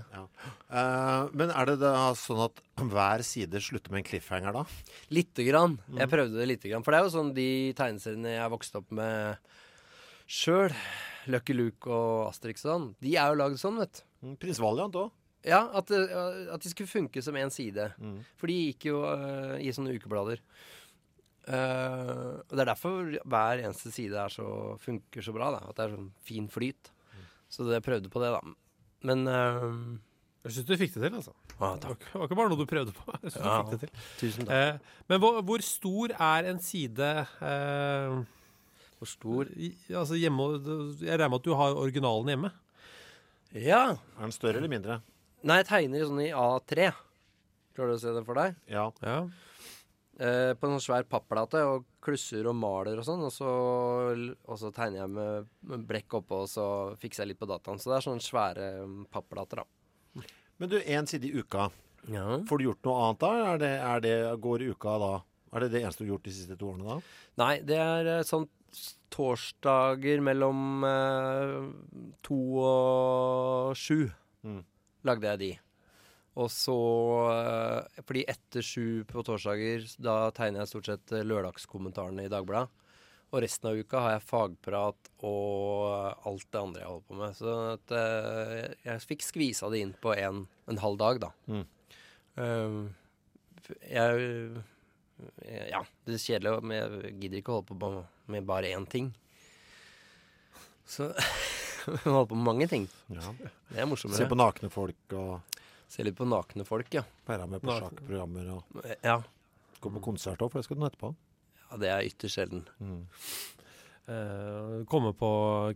Eh, 0.72 1.28
Men 1.36 1.50
er 1.52 1.66
det 1.68 1.76
da 1.82 2.14
sånn 2.16 2.40
at 2.46 2.62
hver 2.80 3.22
side 3.22 3.60
slutter 3.60 3.92
med 3.92 4.00
en 4.00 4.08
cliffhanger 4.08 4.52
da? 4.56 4.64
Lite 5.10 5.44
grann. 5.44 5.78
Jeg 5.92 6.08
prøvde 6.08 6.40
det 6.40 6.48
lite 6.48 6.70
grann. 6.72 6.82
For 6.86 6.92
det 6.92 7.00
er 7.02 7.04
jo 7.08 7.14
sånn 7.18 7.34
de 7.36 7.48
tegneseriene 7.76 8.36
jeg 8.38 8.50
vokste 8.56 8.80
opp 8.80 8.90
med 8.96 9.36
sjøl, 10.26 10.72
Lucky 11.28 11.52
Luke 11.54 11.90
og 11.92 12.30
Asterix 12.30 12.64
og 12.64 12.70
sånn, 12.72 12.86
de 13.04 13.16
er 13.20 13.28
jo 13.28 13.40
lagd 13.42 13.60
sånn, 13.60 13.76
vet 13.82 14.00
du. 14.00 14.06
Mm, 14.24 14.36
Prins 14.40 14.60
Valiant 14.62 14.96
òg. 14.96 15.10
Ja, 15.44 15.64
at, 15.74 15.90
at 15.90 16.62
de 16.62 16.70
skulle 16.70 16.86
funke 16.88 17.20
som 17.22 17.34
én 17.34 17.50
side. 17.50 17.88
Mm. 17.98 18.20
For 18.38 18.46
de 18.46 18.56
gikk 18.70 18.86
jo 18.92 19.00
uh, 19.02 19.56
i 19.58 19.72
sånne 19.74 19.92
ukeblader. 19.98 20.38
Eh, 21.48 22.38
og 22.46 22.52
det 22.54 22.62
er 22.62 22.68
derfor 22.70 23.08
hver 23.24 23.62
eneste 23.64 23.90
side 23.94 24.14
er 24.14 24.30
så, 24.30 24.46
funker 24.82 25.24
så 25.26 25.34
bra. 25.34 25.50
Da. 25.56 25.62
At 25.70 25.76
det 25.80 25.84
er 25.88 25.94
sånn 25.96 26.10
fin 26.22 26.48
flyt. 26.52 26.90
Så 27.52 27.66
det, 27.66 27.78
jeg 27.80 27.86
prøvde 27.88 28.10
på 28.12 28.22
det, 28.22 28.30
da. 28.32 28.40
Men 29.02 29.24
uh, 29.26 29.98
Jeg 30.46 30.54
syns 30.54 30.66
du 30.68 30.76
fikk 30.78 30.94
det 30.94 31.02
til, 31.08 31.16
altså. 31.18 31.32
ah, 31.58 31.74
Det 31.76 31.88
var 31.88 31.96
takk. 31.96 31.98
ikke- 31.98 32.12
det 32.12 32.20
var 32.20 32.28
ikke 32.28 32.38
bare 32.38 32.52
noe 32.52 32.58
du 32.62 32.70
prøvde 32.70 32.94
på. 32.94 33.16
Jeg 33.24 33.32
synes 33.34 33.44
Ja. 33.44 33.56
du 33.62 33.70
fikk 33.70 33.80
det 33.80 33.80
til. 33.80 34.06
Tusen 34.22 34.46
takk. 34.46 34.80
Uh, 34.82 35.02
men 35.10 35.20
hvor, 35.24 35.40
hvor 35.42 35.64
stor 35.66 36.14
er 36.18 36.48
en 36.52 36.58
side 36.62 37.10
eh, 37.42 38.22
Hvor 39.02 39.10
stor 39.10 39.50
i, 39.58 39.72
altså 39.90 40.14
hjemme, 40.14 40.46
Jeg 41.02 41.18
regner 41.18 41.28
med 41.34 41.40
at 41.42 41.44
du 41.50 41.54
har 41.58 41.74
originalen 41.74 42.30
hjemme? 42.32 42.52
Ja. 43.52 43.82
Er 44.16 44.22
den 44.22 44.32
større 44.32 44.56
eller 44.62 44.70
mindre? 44.72 45.00
Nei, 45.42 45.58
jeg 45.60 45.66
tegner 45.66 46.06
sånn 46.06 46.22
i 46.22 46.30
A3. 46.30 46.92
Klarer 47.74 47.90
du 47.90 47.96
å 47.98 48.00
se 48.00 48.12
det 48.14 48.22
for 48.24 48.38
deg? 48.38 48.54
Ja. 48.70 48.86
Ja. 49.02 49.16
Eh, 50.20 50.52
på 50.58 50.66
en 50.68 50.74
sånn 50.76 50.84
svær 50.84 51.06
papplate 51.08 51.62
og 51.64 51.86
klusser 52.04 52.44
og 52.50 52.56
maler 52.58 52.98
og 53.00 53.06
sånn. 53.06 53.22
Og 53.24 53.32
så, 53.32 53.48
og 54.44 54.58
så 54.60 54.70
tegner 54.74 55.02
jeg 55.04 55.12
med, 55.14 55.48
med 55.70 55.86
blekk 55.88 56.18
oppå, 56.20 56.42
og 56.44 56.50
så 56.52 56.66
fikser 57.00 57.24
jeg 57.24 57.32
litt 57.32 57.40
på 57.40 57.48
dataen. 57.50 57.80
Så 57.80 57.90
det 57.90 57.96
er 57.98 58.06
sånne 58.06 58.24
svære 58.26 58.68
mm, 58.84 58.98
papplater, 59.14 59.62
da. 59.62 60.24
Men 60.60 60.70
du, 60.70 60.76
én 60.84 61.08
side 61.08 61.30
i 61.30 61.34
uka. 61.40 61.70
Ja. 62.12 62.26
Får 62.48 62.58
du 62.60 62.66
gjort 62.68 62.84
noe 62.86 63.04
annet 63.06 63.22
da? 63.22 63.30
Er 63.52 63.62
det, 63.62 63.72
er 63.88 64.02
det, 64.04 64.16
går 64.44 64.66
uka 64.74 64.96
da? 65.00 65.12
Er 65.52 65.64
det 65.64 65.72
det 65.74 65.82
eneste 65.82 66.02
du 66.02 66.08
har 66.08 66.14
gjort 66.16 66.28
de 66.28 66.34
siste 66.34 66.56
to 66.60 66.70
årene 66.72 66.88
da? 66.88 66.98
Nei, 67.42 67.52
det 67.66 67.78
er 67.80 68.12
eh, 68.18 68.22
sånn 68.26 68.46
torsdager 69.12 70.22
mellom 70.24 70.84
eh, 70.88 71.56
to 72.24 72.38
og 72.62 73.76
sju 73.78 74.10
Mm. 74.42 74.64
lagde 75.06 75.28
jeg 75.30 75.38
de. 75.38 75.48
Og 76.40 76.48
så 76.48 76.76
eh, 77.28 78.02
Fordi 78.08 78.22
etter 78.30 78.64
sju 78.64 79.02
på 79.08 79.24
torsdager, 79.26 79.84
da 80.00 80.30
tegner 80.34 80.62
jeg 80.62 80.72
stort 80.72 80.88
sett 80.88 81.12
eh, 81.12 81.26
lørdagskommentarene 81.28 82.26
i 82.26 82.32
Dagbladet. 82.32 82.70
Og 83.32 83.40
resten 83.40 83.70
av 83.70 83.78
uka 83.80 84.00
har 84.04 84.14
jeg 84.18 84.24
fagprat 84.28 85.08
og 85.24 86.26
alt 86.28 86.48
det 86.52 86.60
andre 86.60 86.82
jeg 86.82 86.90
holder 86.90 87.06
på 87.08 87.20
med. 87.20 87.36
Så 87.38 87.54
at, 87.74 87.94
eh, 87.96 88.74
jeg 88.84 89.06
fikk 89.08 89.24
skvisa 89.24 89.70
det 89.72 89.80
inn 89.84 89.94
på 90.04 90.12
en, 90.12 90.44
en 90.68 90.82
halv 90.82 91.00
dag, 91.00 91.22
da. 91.22 91.32
Mm. 91.48 91.64
Eh, 92.42 92.82
jeg 93.92 94.62
Ja, 95.70 95.80
det 96.04 96.16
er 96.16 96.20
kjedelig, 96.20 96.52
men 96.66 96.76
jeg 96.76 97.16
gidder 97.22 97.40
ikke 97.40 97.52
å 97.52 97.60
holde 97.60 97.76
på 97.78 97.90
med 98.34 98.46
bare 98.48 98.72
én 98.74 98.88
ting. 98.90 99.12
Så 100.84 101.12
jeg 101.86 102.02
holder 102.04 102.28
på 102.32 102.36
med 102.36 102.48
mange 102.48 102.68
ting. 102.68 102.88
Ja. 103.12 103.32
Det 103.70 103.80
er 103.80 103.88
morsommere. 103.88 104.20
Se 104.20 104.28
på 104.28 104.36
nakne 104.40 104.68
folk 104.72 105.16
og 105.16 105.51
Se 105.92 106.04
litt 106.06 106.16
på 106.16 106.24
nakne 106.24 106.64
folk, 106.64 106.88
ja. 106.96 107.02
være 107.28 107.44
med 107.52 107.60
på 107.60 107.68
Nakne. 107.68 107.90
sjakkprogrammer 107.90 108.46
og 108.54 108.86
Ja, 109.04 109.18
gå 109.82 109.90
på 109.92 110.00
konsert 110.06 110.40
òg, 110.40 110.48
for 110.52 110.58
det 110.62 110.64
skal 110.64 110.78
du 110.78 110.84
nå 110.84 110.88
etterpå. 110.88 111.10
ja 111.70 111.76
det 111.82 111.90
er 111.92 112.06
ytterst 112.08 112.38
sjelden. 112.38 112.62
Mm. 112.80 113.02
Eh, 114.12 114.84
komme 114.90 115.12
på 115.14 115.28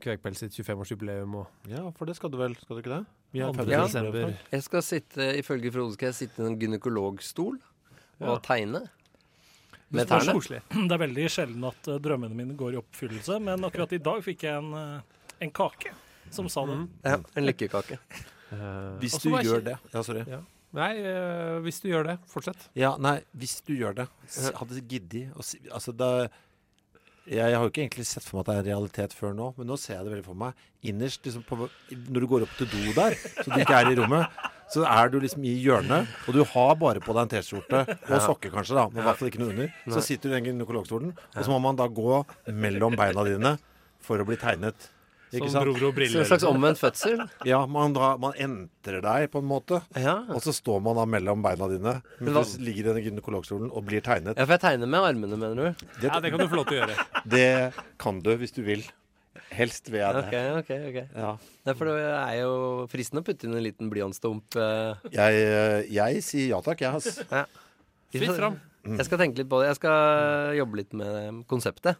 Kvegpels 0.02 0.40
sitt 0.42 0.56
25-årsjubileum 0.56 1.36
og 1.38 1.70
Ja, 1.70 1.84
for 1.94 2.06
det 2.08 2.16
skal 2.18 2.30
du 2.32 2.38
vel, 2.40 2.56
skal 2.58 2.76
du 2.78 2.82
ikke 2.82 2.94
det? 2.96 3.04
Vi 3.36 3.40
har 3.44 3.52
5. 3.54 3.68
Ja. 3.70 3.82
desember. 3.84 4.32
Jeg 4.50 4.62
skal 4.66 4.82
sitte, 4.82 5.28
Ifølge 5.38 5.70
Frode 5.74 5.92
skal 5.94 6.08
jeg 6.10 6.14
sitte 6.22 6.42
i 6.42 6.46
en 6.48 6.58
gynekologstol 6.58 7.58
og 8.20 8.26
Ja. 8.26 8.38
tegne. 8.40 8.88
Med 9.90 10.06
Det 10.08 10.10
er 10.10 10.18
tærne. 10.18 10.32
koselig. 10.34 10.62
Det 10.88 10.92
er 10.92 10.98
veldig 11.06 11.26
sjelden 11.30 11.64
at 11.68 11.88
eh, 11.88 11.98
drømmene 12.02 12.34
mine 12.34 12.56
går 12.56 12.72
i 12.74 12.80
oppfyllelse, 12.82 13.38
men 13.40 13.60
akkurat 13.62 13.92
i 13.92 13.98
dag 14.02 14.22
fikk 14.24 14.42
jeg 14.42 14.56
en, 14.58 14.72
eh, 14.74 15.00
en 15.42 15.50
kake 15.50 15.92
som 16.30 16.48
sa 16.48 16.64
det. 16.66 16.88
Ja, 17.04 17.18
en 17.36 17.44
lykkekake. 17.46 17.98
Eh, 18.52 18.98
Hvis 19.02 19.16
du 19.22 19.30
gjør 19.32 19.64
det 19.66 19.78
Ja, 19.92 20.02
sorry. 20.06 20.22
Nei, 20.76 20.90
eh, 21.00 21.56
hvis 21.64 21.80
du 21.82 21.88
gjør 21.88 22.04
det, 22.06 22.18
fortsett. 22.30 22.68
Ja, 22.78 22.96
nei, 23.00 23.20
hvis 23.38 23.60
du 23.66 23.72
gjør 23.74 23.94
det 23.96 24.06
Hadde 24.58 24.82
giddet 24.86 25.32
å 25.34 25.42
si 25.46 25.58
Altså, 25.70 25.94
da 25.96 26.28
jeg, 27.26 27.40
jeg 27.42 27.56
har 27.56 27.64
jo 27.64 27.70
ikke 27.72 27.82
egentlig 27.82 28.04
sett 28.06 28.22
for 28.22 28.38
meg 28.38 28.42
at 28.44 28.46
det 28.46 28.54
er 28.54 28.60
en 28.60 28.68
realitet 28.76 29.14
før 29.18 29.32
nå, 29.34 29.48
men 29.56 29.66
nå 29.66 29.74
ser 29.82 29.96
jeg 29.96 30.04
det 30.06 30.12
veldig 30.12 30.26
for 30.28 30.38
meg. 30.38 30.54
Innerst, 30.86 31.24
liksom 31.26 31.42
på, 31.42 31.56
når 31.90 32.22
du 32.22 32.26
går 32.30 32.44
opp 32.46 32.52
til 32.60 32.68
do 32.70 32.92
der, 32.94 33.16
så 33.42 33.48
du 33.50 33.56
ikke 33.64 33.80
er 33.80 33.90
i 33.90 33.96
rommet, 33.98 34.36
så 34.70 34.84
er 34.86 35.10
du 35.10 35.16
liksom 35.24 35.42
i 35.42 35.56
hjørnet, 35.58 36.06
og 36.28 36.36
du 36.36 36.44
har 36.52 36.76
bare 36.78 37.02
på 37.02 37.16
deg 37.16 37.24
en 37.26 37.32
T-skjorte 37.34 37.80
og 37.96 38.14
sokker 38.22 38.54
kanskje, 38.54 38.76
da, 38.78 38.84
men 38.92 39.02
i 39.02 39.06
hvert 39.08 39.18
fall 39.18 39.32
ikke 39.32 39.42
noe 39.42 39.50
under. 39.56 39.74
Så 39.90 40.04
sitter 40.06 40.30
du 40.30 40.36
i 40.36 40.38
den 40.38 40.46
gynekologstolen, 40.52 41.16
og 41.34 41.42
så 41.42 41.50
må 41.50 41.58
man 41.66 41.74
da 41.82 41.88
gå 41.90 42.20
mellom 42.54 42.94
beina 42.98 43.26
dine 43.26 43.56
for 44.06 44.22
å 44.22 44.28
bli 44.28 44.38
tegnet. 44.38 44.86
Ikke 45.40 45.50
sant? 45.52 45.64
bror 45.66 45.88
og 45.88 46.00
Så 46.10 46.20
en 46.22 46.28
slags 46.30 46.46
omvendt 46.48 46.80
fødsel. 46.80 47.22
Ja, 47.52 47.60
man, 47.70 47.92
da, 47.96 48.12
man 48.20 48.36
entrer 48.40 49.00
deg 49.04 49.30
på 49.32 49.42
en 49.42 49.48
måte, 49.50 49.82
Ja. 49.96 50.18
og 50.32 50.42
så 50.44 50.54
står 50.56 50.82
man 50.82 50.96
da 50.98 51.06
mellom 51.06 51.42
beina 51.44 51.68
dine. 51.70 51.96
Men 52.20 52.32
du 52.34 52.42
ligger 52.64 52.82
i 52.84 52.86
denne 52.90 53.02
gynekologstolen 53.06 53.70
og 53.72 53.84
blir 53.88 54.00
tegnet. 54.04 54.36
ja, 54.36 54.44
for 54.44 54.56
jeg 54.56 54.64
tegner 54.66 54.90
med 54.90 55.00
armene, 55.12 55.36
mener 55.40 55.54
du? 55.56 55.88
Det, 56.00 56.08
Ja, 56.10 56.20
det 56.20 56.30
kan 56.34 56.40
du 56.42 56.48
få 56.48 56.60
lov 56.62 56.68
til 56.70 56.78
å 56.80 56.86
gjøre. 56.86 57.08
det 57.36 57.48
kan 58.02 58.20
du 58.24 58.32
hvis 58.40 58.52
du 58.56 58.62
vil. 58.66 58.84
Helst 59.52 59.88
vil 59.92 60.00
jeg 60.00 60.14
det. 60.16 60.24
Ok, 60.26 60.34
ok, 60.58 60.70
ok. 60.90 60.96
Ja. 61.14 61.32
Nei, 61.68 61.74
for 61.78 61.86
det 61.88 62.00
er 62.02 62.38
jo 62.40 62.54
fristende 62.90 63.22
å 63.22 63.26
putte 63.28 63.46
inn 63.46 63.54
en 63.54 63.62
liten 63.64 63.90
blyantstump. 63.92 64.56
eh. 64.58 65.06
Jeg, 65.14 65.90
jeg 65.94 66.24
sier 66.26 66.48
ja 66.56 66.60
takk, 66.66 66.82
jeg, 66.82 66.90
ass. 66.98 67.20
Fritt 68.16 68.34
fram. 68.36 68.58
Mm. 68.86 68.98
Jeg 69.00 69.08
skal 69.08 69.18
tenke 69.22 69.40
litt 69.42 69.50
på 69.50 69.60
det. 69.62 69.70
Jeg 69.72 69.80
skal 69.80 70.56
jobbe 70.58 70.82
litt 70.82 70.92
med 70.98 71.44
konseptet. 71.50 71.98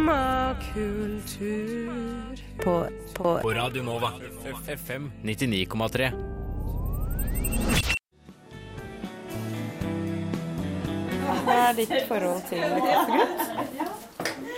Skumma 0.00 0.54
kultur. 0.74 1.92
På, 2.64 2.86
på 3.14 3.38
På 3.42 3.50
Radio 3.50 3.82
Nova. 3.82 4.12
FM 4.66 5.10
99,3. 5.22 6.12
Hva 11.44 11.56
er 11.68 11.76
ditt 11.76 11.92
forhold 12.08 12.40
til 12.48 12.64
kaffegutt? 12.80 13.44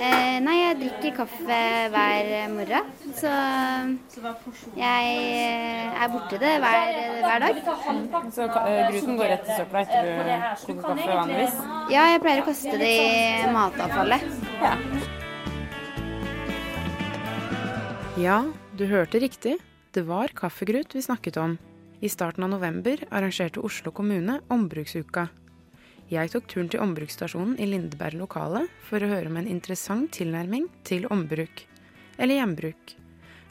Eh, 0.02 0.36
nei, 0.42 0.54
jeg 0.60 0.76
drikker 0.80 1.16
kaffe 1.16 1.56
hver 1.94 2.30
morgen. 2.50 2.92
Så 3.18 3.32
jeg 4.78 5.16
eh, 5.16 6.02
er 6.02 6.12
borti 6.12 6.38
det 6.42 6.52
hver, 6.62 7.00
hver 7.26 7.46
dag. 7.46 7.60
Så 8.34 8.46
eh, 8.46 8.92
gruten 8.92 9.18
går 9.18 9.34
rett 9.34 9.50
i 9.50 9.58
søpla 9.58 9.82
etter 9.88 10.06
du 10.06 10.14
koker 10.68 10.86
kaffe 10.86 11.10
vanligvis? 11.10 11.58
Ja, 11.94 12.06
jeg 12.14 12.22
pleier 12.22 12.44
å 12.44 12.46
kaste 12.52 12.78
det 12.78 12.94
i 12.94 13.50
matavfallet. 13.58 14.30
Ja, 14.62 14.76
du 18.76 18.84
hørte 18.84 19.18
riktig. 19.22 19.54
Det 19.90 20.02
var 20.04 20.28
kaffegrut 20.36 20.92
vi 20.94 21.00
snakket 21.02 21.36
om. 21.40 21.54
I 22.00 22.10
starten 22.12 22.44
av 22.44 22.50
november 22.50 23.00
arrangerte 23.08 23.60
Oslo 23.64 23.88
kommune 23.90 24.34
Ombruksuka. 24.52 25.30
Jeg 26.12 26.28
tok 26.34 26.44
turen 26.44 26.68
til 26.68 26.82
ombruksstasjonen 26.84 27.56
i 27.56 27.70
Lindeberg 27.70 28.20
lokale 28.20 28.66
for 28.84 29.00
å 29.00 29.08
høre 29.08 29.32
om 29.32 29.38
en 29.40 29.48
interessant 29.48 30.12
tilnærming 30.12 30.68
til 30.84 31.08
ombruk. 31.08 31.64
Eller 32.18 32.36
gjenbruk. 32.36 32.96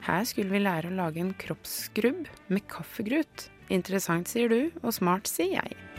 Her 0.06 0.30
skulle 0.30 0.53
vi 0.53 0.62
lære 0.62 0.91
å 0.91 0.98
lage 1.00 1.24
en 1.25 1.34
kroppsskrubb 1.41 2.27
med 2.53 2.68
kaffegrut. 2.70 3.48
Interessant, 3.74 4.30
sier 4.30 4.53
du, 4.53 4.70
og 4.84 4.94
smart, 4.94 5.25
sier 5.25 5.58
jeg. 5.58 5.91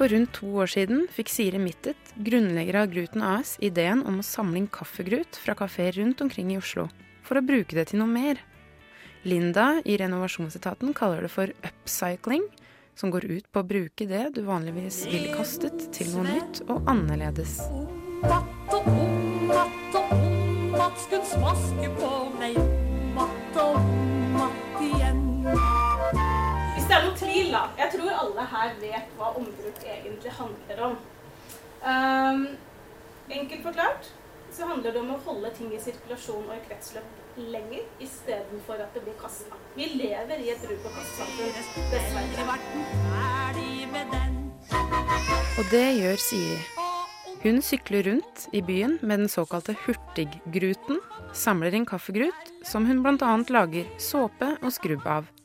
For 0.00 0.08
rundt 0.08 0.30
to 0.32 0.46
år 0.56 0.70
siden 0.72 1.02
fikk 1.12 1.28
Siri 1.28 1.58
Mittet, 1.60 2.14
grunnlegger 2.24 2.78
av 2.80 2.86
Gruten 2.88 3.20
AS, 3.20 3.58
ideen 3.60 4.00
om 4.08 4.22
å 4.22 4.24
samle 4.24 4.56
inn 4.56 4.68
kaffegrut 4.72 5.36
fra 5.36 5.52
kafeer 5.58 5.92
rundt 5.98 6.22
omkring 6.24 6.54
i 6.54 6.56
Oslo, 6.56 6.86
for 7.20 7.36
å 7.36 7.42
bruke 7.44 7.76
det 7.76 7.90
til 7.90 8.00
noe 8.00 8.08
mer. 8.08 8.40
Linda 9.28 9.66
i 9.84 9.98
renovasjonsetaten 10.00 10.96
kaller 10.96 11.28
det 11.28 11.32
for 11.34 11.52
upcycling, 11.68 12.48
som 12.96 13.12
går 13.12 13.28
ut 13.28 13.52
på 13.52 13.60
å 13.60 13.68
bruke 13.76 14.08
det 14.08 14.30
du 14.38 14.40
vanligvis 14.48 15.02
ville 15.04 15.36
kastet, 15.36 15.90
til 15.92 16.08
noe 16.14 16.24
nytt 16.30 16.64
og 16.64 16.88
annerledes. 16.88 17.58
Matt 18.24 18.72
og 18.72 18.88
om, 23.76 24.09
Tvil, 27.40 27.54
da. 27.54 27.62
Jeg 27.78 27.92
tror 27.94 28.10
alle 28.12 28.42
her 28.52 28.72
vet 28.82 29.12
hva 29.16 29.30
ombruk 29.40 29.84
egentlig 29.88 30.32
handler 30.36 30.82
om. 30.90 30.96
Um, 31.80 32.42
enkelt 33.32 33.62
forklart 33.64 34.10
så 34.52 34.66
handler 34.68 34.92
det 34.92 35.00
om 35.00 35.14
å 35.14 35.20
holde 35.24 35.52
ting 35.56 35.70
i 35.72 35.80
sirkulasjon 35.80 36.44
og 36.50 36.52
i 36.52 36.60
kretsløp 36.66 37.38
lenger 37.40 37.86
istedenfor 38.04 38.82
at 38.84 38.92
det 38.92 39.04
blir 39.06 39.16
kasta. 39.22 39.56
Vi 39.78 39.88
lever 39.94 40.42
i 40.42 40.52
et 40.52 40.60
bruk- 40.66 40.84
og 40.84 40.98
kastsamfunn. 40.98 41.48
Og 45.56 45.72
det 45.72 45.86
gjør 46.02 46.22
Siri. 46.28 46.60
Hun 47.40 47.64
sykler 47.64 48.04
rundt 48.10 48.48
i 48.52 48.60
byen 48.60 48.98
med 49.00 49.24
den 49.24 49.32
såkalte 49.32 49.72
hurtiggruten, 49.86 51.00
samler 51.32 51.72
inn 51.72 51.88
kaffegrut, 51.88 52.56
som 52.68 52.84
hun 52.84 53.00
bl.a. 53.00 53.36
lager 53.48 53.88
såpe 53.96 54.58
og 54.60 54.74
skrubb 54.76 55.08
av. 55.08 55.39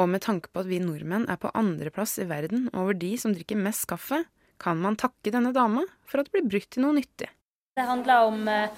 Og 0.00 0.08
med 0.08 0.22
tanke 0.24 0.48
på 0.48 0.62
at 0.62 0.70
vi 0.70 0.80
nordmenn 0.80 1.28
er 1.28 1.36
på 1.40 1.50
andreplass 1.56 2.16
i 2.22 2.28
verden 2.30 2.70
over 2.72 2.96
de 2.96 3.12
som 3.20 3.34
drikker 3.36 3.58
mest 3.60 3.84
kaffe, 3.90 4.22
kan 4.60 4.80
man 4.80 4.96
takke 5.00 5.32
denne 5.32 5.52
dama 5.56 5.84
for 6.08 6.20
at 6.20 6.28
det 6.28 6.38
blir 6.38 6.48
brukt 6.48 6.72
til 6.72 6.86
noe 6.86 6.96
nyttig. 6.96 7.28
Det 7.76 7.86
handler 7.86 8.26
om 8.28 8.48
eh, 8.50 8.72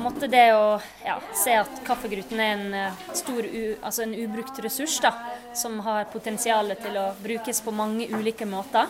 måte 0.00 0.28
det 0.30 0.46
å 0.54 0.78
ja, 1.04 1.16
se 1.36 1.56
at 1.60 1.80
kaffegruten 1.86 2.40
er 2.40 2.52
en 2.54 2.74
eh, 2.78 3.00
stor, 3.16 3.44
u, 3.44 3.62
altså 3.82 4.04
en 4.04 4.14
ubrukt 4.16 4.60
ressurs 4.64 4.96
da, 5.02 5.12
som 5.56 5.80
har 5.84 6.08
potensial 6.12 6.72
til 6.80 6.96
å 7.00 7.10
brukes 7.20 7.62
på 7.64 7.74
mange 7.74 8.08
ulike 8.12 8.48
måter. 8.48 8.88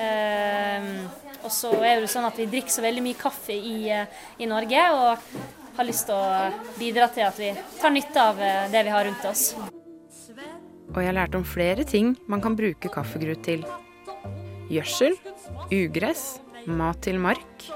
Eh, 0.00 0.90
og 1.42 1.52
så 1.52 1.72
er 1.82 2.02
det 2.02 2.10
sånn 2.12 2.28
at 2.28 2.38
vi 2.40 2.48
drikker 2.50 2.72
så 2.72 2.84
veldig 2.84 3.04
mye 3.04 3.20
kaffe 3.20 3.56
i, 3.56 3.78
eh, 3.92 4.20
i 4.38 4.48
Norge, 4.50 4.84
og 4.96 5.72
har 5.76 5.88
lyst 5.88 6.08
til 6.08 6.16
å 6.16 6.76
bidra 6.78 7.10
til 7.12 7.26
at 7.26 7.40
vi 7.40 7.52
tar 7.80 7.92
nytte 7.92 8.28
av 8.32 8.38
det 8.72 8.86
vi 8.86 8.94
har 8.94 9.04
rundt 9.04 9.26
oss. 9.28 9.50
Og 10.94 11.00
jeg 11.02 11.14
lærte 11.16 11.38
om 11.40 11.44
flere 11.46 11.84
ting 11.88 12.14
man 12.30 12.42
kan 12.44 12.56
bruke 12.58 12.90
kaffegrut 12.92 13.42
til. 13.46 13.64
Gjødsel, 14.70 15.14
ugress, 15.70 16.38
mat 16.66 16.98
til 17.06 17.18
mark, 17.22 17.66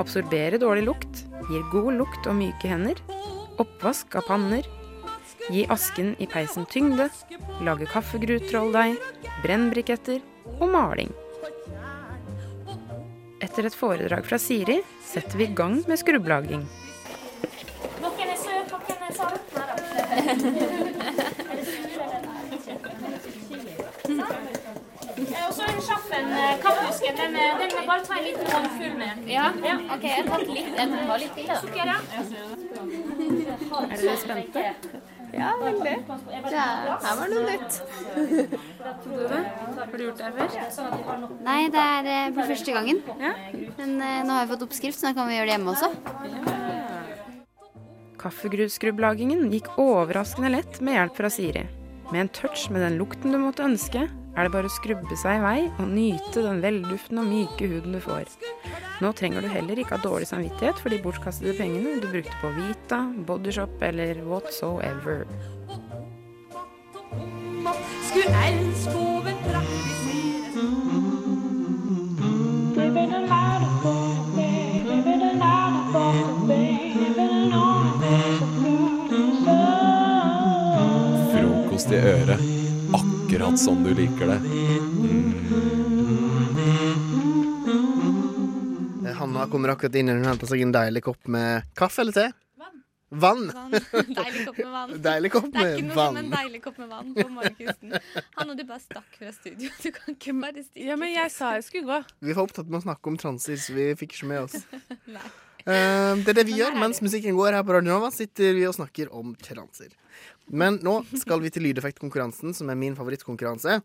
absorbere 0.00 0.58
dårlig 0.60 0.84
lukt, 0.88 1.24
gir 1.50 1.64
god 1.72 1.92
lukt 1.98 2.28
og 2.30 2.36
myke 2.38 2.68
hender, 2.70 3.00
oppvask 3.60 4.14
av 4.16 4.24
panner, 4.28 4.64
gi 5.50 5.66
asken 5.72 6.14
i 6.22 6.28
peisen 6.30 6.66
tyngde, 6.70 7.08
lage 7.66 7.88
kaffegruttrolldeig, 7.90 8.96
brennbriketter 9.44 10.20
og 10.58 10.68
maling. 10.72 11.12
Etter 13.40 13.66
et 13.66 13.76
foredrag 13.76 14.24
fra 14.28 14.38
Siri 14.40 14.78
setter 15.04 15.40
vi 15.40 15.44
i 15.48 15.54
gang 15.56 15.80
med 15.88 15.98
skrubblaging. 16.00 16.64
Noen 18.00 18.28
er 18.28 18.38
søt, 18.40 18.70
noen 18.70 19.02
er 19.08 19.12
salt. 19.16 19.44
Nei 19.56 19.66
da. 19.68 19.74
Og 25.20 25.52
så 25.54 25.62
en 25.64 25.68
kjapp 25.68 25.68
en 25.68 25.69
eh, 25.88 26.58
kaffehusken. 26.62 27.16
Den, 27.16 27.36
eh, 27.36 27.58
den 27.60 27.70
må 27.76 27.86
bare 27.86 28.04
ta 28.04 28.18
en 28.18 28.24
liten 28.24 28.46
håndfull 28.54 28.96
med. 28.98 29.28
Ja, 29.28 29.46
ok, 29.50 30.02
jeg 30.02 30.16
har 30.16 30.28
tatt 30.32 30.48
litt. 30.48 30.74
Jeg 30.76 30.88
tror 30.92 31.16
litt 31.24 31.34
til, 31.38 31.46
da. 31.46 31.60
Sukker, 31.60 31.86
ja. 31.86 31.98
Er 33.90 33.96
dere 33.96 34.16
spente? 34.16 34.64
Ja, 35.30 35.50
veldig. 35.62 35.92
Ja, 36.50 36.64
her 37.02 37.16
var 37.18 37.28
det 37.28 37.34
noe 37.36 37.44
nytt. 37.46 37.76
Du 39.04 39.10
det? 39.30 39.42
Har 39.78 39.92
du 39.94 40.04
gjort 40.04 40.18
det 40.18 40.30
før? 40.36 40.48
Nei, 41.46 41.60
det 41.70 41.84
er 41.84 42.08
eh, 42.14 42.30
for 42.34 42.50
første 42.50 42.74
gangen. 42.74 43.02
Men 43.78 43.94
eh, 44.02 44.22
nå 44.26 44.34
har 44.34 44.46
vi 44.46 44.54
fått 44.54 44.66
oppskrift, 44.66 44.98
så 44.98 45.10
da 45.10 45.14
kan 45.18 45.30
vi 45.30 45.38
gjøre 45.38 45.50
det 45.50 45.54
hjemme 45.54 45.74
også. 45.76 45.90
Kaffegrutskrublagingen 48.20 49.46
gikk 49.54 49.70
overraskende 49.80 50.50
lett 50.56 50.80
med 50.84 50.98
hjelp 50.98 51.20
fra 51.22 51.30
Siri. 51.32 51.64
Med 52.10 52.24
en 52.24 52.32
touch 52.34 52.66
med 52.74 52.82
den 52.84 52.98
lukten 52.98 53.32
du 53.32 53.38
måtte 53.40 53.64
ønske, 53.64 54.08
er 54.36 54.46
det 54.46 54.52
bare 54.54 54.68
å 54.68 54.72
skrubbe 54.72 55.16
seg 55.18 55.38
i 55.38 55.42
vei 55.44 55.60
og 55.68 55.88
nyte 55.90 56.44
den 56.44 56.60
velduften 56.62 57.20
og 57.22 57.30
myke 57.30 57.68
huden 57.70 57.96
du 57.96 58.00
får. 58.04 58.30
Nå 59.00 59.12
trenger 59.16 59.44
du 59.44 59.50
heller 59.50 59.80
ikke 59.80 59.96
ha 59.96 60.02
dårlig 60.04 60.28
samvittighet 60.30 60.80
for 60.80 60.92
de 60.92 61.00
bortkastede 61.02 61.56
pengene 61.58 61.98
du 62.02 62.08
brukte 62.10 62.36
på 62.42 62.52
Vita, 62.58 63.02
Bodyshop 63.26 63.82
eller 63.90 64.22
whatsoever. 64.28 65.24
Frokost 81.32 81.90
i 81.90 82.00
øret. 82.14 82.49
Akkurat 83.30 83.58
som 83.58 83.84
du 83.84 83.94
liker 83.94 84.26
det. 84.26 84.36
Mm. 84.42 85.34
Hanna 89.18 89.46
kommer 89.46 89.70
akkurat 89.70 89.94
inn 90.00 90.10
og 90.10 90.24
henter 90.26 90.50
seg 90.50 90.64
en 90.64 90.72
deilig 90.74 91.04
kopp 91.06 91.30
med 91.30 91.68
kaffe 91.78 92.02
eller 92.02 92.16
te. 92.16 92.24
Vann. 93.22 93.44
Deilig 94.18 94.42
kopp 94.48 94.58
med 94.58 94.72
vann. 94.72 94.96
Deilig 95.04 95.30
kopp 95.36 95.46
Det 95.54 95.62
er 95.62 95.76
ikke 95.76 95.86
noe 95.92 95.98
vann. 96.00 96.18
som 96.18 96.18
en 96.24 96.34
deilig 96.34 96.62
kopp 96.64 96.82
med 96.82 96.90
vann 96.90 97.14
på 97.14 97.28
morgenkvisten. 97.36 97.94
Hanna, 98.40 98.58
du 98.58 98.64
bare 98.66 98.82
stakk 98.82 99.14
fra 99.20 99.30
studio. 99.38 99.70
Du 99.78 99.88
kan 99.94 100.18
ikke 100.18 100.34
bare 100.42 100.66
stikke. 100.66 100.88
Ja, 100.90 100.98
men 100.98 101.14
jeg 101.14 101.30
sa 101.36 101.54
jeg 101.60 101.68
skulle 101.68 101.86
gå. 101.86 102.00
Vi 102.26 102.34
var 102.34 102.50
opptatt 102.50 102.66
med 102.66 102.82
å 102.82 102.84
snakke 102.88 103.14
om 103.14 103.20
transer, 103.22 103.62
så 103.62 103.78
vi 103.78 103.86
fikk 104.02 104.18
ikke 104.18 104.32
med 104.34 104.48
oss. 104.48 104.58
Nei. 105.16 105.28
Uh, 105.60 106.18
det 106.24 106.32
er 106.32 106.38
det 106.40 106.46
vi 106.48 106.58
gjør 106.58 106.74
mens 106.82 106.98
musikken 107.04 107.38
går 107.38 107.60
her 107.60 107.62
på 107.62 107.78
Radio 107.78 107.94
Nova. 107.94 108.10
Sitter 108.10 108.58
vi 108.58 108.66
og 108.66 108.74
snakker 108.74 109.14
om 109.14 109.38
transer. 109.38 109.94
Men 110.50 110.80
nå 110.82 110.96
skal 111.20 111.42
vi 111.44 111.50
til 111.54 111.62
lydeffektkonkurransen, 111.68 112.54
som 112.56 112.70
er 112.72 112.78
min 112.78 112.96
favorittkonkurranse. 112.98 113.80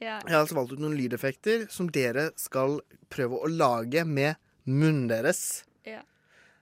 Ja. 0.00 0.16
Jeg 0.24 0.32
har 0.32 0.40
altså 0.40 0.56
valgt 0.56 0.72
ut 0.74 0.80
noen 0.82 0.96
lydeffekter 0.98 1.68
som 1.70 1.90
dere 1.92 2.30
skal 2.40 2.80
prøve 3.12 3.38
å 3.44 3.50
lage 3.50 4.02
med 4.08 4.40
munnen 4.66 5.04
deres. 5.10 5.62
Ja. 5.86 6.00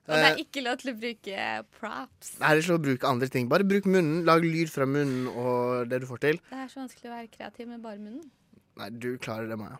Og 0.08 0.16
det 0.16 0.18
Eh, 0.18 0.26
er 0.32 0.40
ikke 0.42 0.64
lov 0.64 0.80
til 0.80 0.90
å 0.90 0.96
bruke 0.98 1.46
props. 1.78 2.34
Nei, 2.40 2.48
det 2.50 2.58
er 2.58 2.62
ikke 2.64 2.72
lov 2.72 2.80
til 2.80 2.82
å 2.82 2.88
bruke 2.88 3.08
andre 3.12 3.28
ting. 3.30 3.48
Bare 3.48 3.64
bruk 3.64 3.86
munnen. 3.86 4.24
Lag 4.26 4.42
lyd 4.44 4.72
fra 4.72 4.84
munnen 4.88 5.28
og 5.30 5.88
det 5.88 6.00
du 6.02 6.06
får 6.10 6.20
til. 6.26 6.40
Det 6.50 6.58
er 6.58 6.68
så 6.72 6.82
vanskelig 6.82 7.06
å 7.08 7.14
være 7.14 7.30
kreativ 7.30 7.68
med 7.70 7.80
bare 7.84 7.98
munnen. 8.02 8.26
Nei, 8.80 8.90
du 8.90 9.10
klarer 9.22 9.46
det, 9.48 9.58
Maja. 9.60 9.78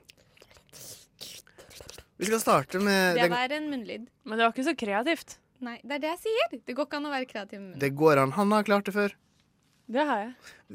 Vi 2.21 2.29
skal 2.29 2.41
starte 2.41 2.79
med 2.85 3.17
Det 3.17 3.31
var 3.33 3.49
en 3.57 3.71
munnlyd. 3.73 4.07
Men 4.29 4.39
det 4.39 4.45
var 4.45 4.53
ikke 4.55 4.69
så 4.69 4.77
kreativt. 4.77 5.39
Nei, 5.61 5.79
det 5.85 5.99
er 5.99 6.05
det 6.05 6.11
jeg 6.15 6.21
sier. 6.29 6.61
Det 6.69 6.77
går 6.77 6.87
ikke 6.87 7.01
an 7.01 7.09
å 7.09 7.13
være 7.13 7.29
kreativ 7.29 7.59
med 7.59 7.67
munnen. 7.71 7.81
Det 7.81 7.91
går 7.97 8.21
an. 8.23 8.33
Han 8.37 8.53
har 8.53 8.65
klart 8.69 8.85
det 8.89 8.95
før. 8.97 9.17
Det 9.91 10.03
har 10.07 10.21
jeg. 10.23 10.33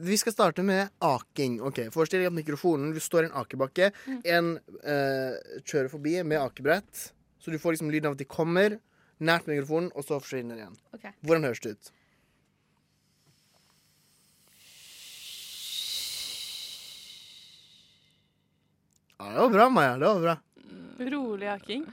Vi 0.10 0.18
skal 0.20 0.34
starte 0.36 0.64
med 0.68 0.90
aking. 1.08 1.62
Ok, 1.64 1.86
Forestill 1.94 2.20
deg 2.26 2.28
at 2.34 2.36
mikrofonen 2.36 2.92
Du 2.92 3.00
står 3.00 3.24
i 3.24 3.30
en 3.30 3.38
akebakke. 3.40 3.92
En 4.28 4.50
eh, 4.84 5.38
kjører 5.64 5.88
forbi 5.94 6.18
med 6.28 6.42
akebrett. 6.42 7.06
Så 7.40 7.54
du 7.54 7.60
får 7.62 7.78
liksom 7.78 7.94
lyden 7.94 8.10
av 8.10 8.18
at 8.18 8.24
de 8.24 8.28
kommer 8.28 8.76
nært 9.24 9.48
mikrofonen, 9.48 9.92
og 9.96 10.04
så 10.04 10.18
forsvinner 10.20 10.58
de 10.58 10.66
igjen. 10.66 10.76
Ok. 10.98 11.06
Hvordan 11.24 11.48
høres 11.48 11.64
det 11.64 11.76
ut? 11.78 11.92
Ja, 19.16 19.32
det 19.32 19.40
var 19.40 19.50
bra, 19.50 19.70
Maja. 19.70 19.98
Det 19.98 20.06
var 20.12 20.22
bra. 20.22 20.36
Rolig 21.16 21.48
aking. 21.48 21.86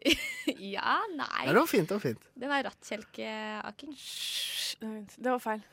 ja, 0.76 1.00
nei. 1.16 1.46
Ja, 1.46 1.52
det 1.52 1.58
var 1.58 1.66
fint. 1.66 1.88
det 1.88 1.94
var 1.98 2.00
fint 2.00 2.28
Det 2.34 2.48
var 2.48 2.62
rattkjelkeaking. 2.70 3.96
Det 5.16 5.32
var 5.34 5.42
feil. 5.42 5.64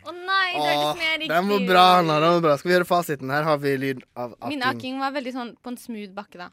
Å 0.00 0.12
nei, 0.16 0.52
det 0.56 0.64
hørtes 0.64 0.98
mer 0.98 1.16
riktig 1.20 1.30
den 1.30 1.48
var 1.50 1.64
bra, 1.68 1.84
Hanna. 1.98 2.14
Den 2.24 2.36
var 2.38 2.44
bra. 2.46 2.54
Skal 2.58 2.70
vi 2.70 2.74
gjøre 2.78 2.88
fasiten? 2.88 3.32
Her 3.34 3.46
har 3.46 3.58
vi 3.60 3.74
lyd 3.76 4.02
av 4.16 4.32
Min 4.48 4.62
aking. 4.62 4.78
aking 4.78 5.00
var 5.02 5.12
veldig 5.16 5.32
sånn 5.34 5.50
på 5.60 5.72
en 5.72 5.78
smooth 5.80 6.14
bakke, 6.16 6.40
da. 6.40 6.48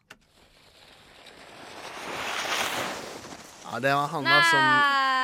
Ja, 3.68 3.80
det 3.84 3.94
var 3.96 4.08
Hanna 4.12 4.40
som 4.48 4.66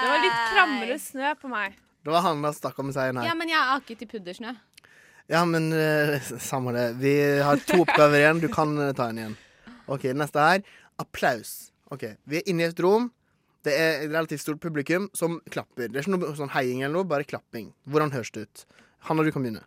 Det 0.03 0.11
var 0.11 0.23
litt 0.23 0.39
krammere 0.51 0.99
snø 0.99 1.33
på 1.39 1.51
meg. 1.51 1.75
Det 2.03 2.11
var 2.11 2.25
Hanna 2.25 2.51
som 2.51 2.59
stakk 2.59 2.79
om 2.83 2.91
seieren 2.95 3.19
her. 3.21 3.29
Ja, 3.29 3.35
men 3.39 3.51
jeg 3.51 3.59
har 3.59 3.79
aket 3.79 4.03
i 4.03 4.07
puddersnø. 4.11 4.55
Ja, 5.31 5.45
men 5.47 5.71
eh, 5.71 6.19
samme 6.49 6.73
det. 6.75 6.87
Vi 6.99 7.13
har 7.39 7.59
to 7.63 7.83
oppgaver 7.85 8.19
igjen. 8.19 8.41
Du 8.43 8.49
kan 8.51 8.75
eh, 8.79 8.91
ta 8.95 9.07
en 9.11 9.21
igjen. 9.21 9.35
OK, 9.91 10.09
neste 10.15 10.43
her. 10.43 10.63
Applaus. 10.99 11.71
OK, 11.91 12.03
Vi 12.27 12.39
er 12.41 12.49
inne 12.51 12.65
i 12.65 12.71
et 12.71 12.81
rom. 12.83 13.11
Det 13.63 13.73
er 13.79 14.01
et 14.03 14.11
relativt 14.11 14.41
stort 14.43 14.59
publikum 14.63 15.05
som 15.15 15.37
klapper. 15.51 15.87
Det 15.87 16.01
er 16.01 16.03
ikke 16.03 16.17
noe 16.17 16.33
sånn 16.35 16.51
heiing 16.51 16.81
eller 16.83 16.97
noe, 16.97 17.07
bare 17.07 17.27
klapping. 17.27 17.69
Hvordan 17.87 18.11
høres 18.11 18.33
det 18.35 18.47
ut? 18.47 18.65
Hanna, 19.07 19.23
du 19.23 19.31
kan 19.31 19.45
begynne. 19.45 19.63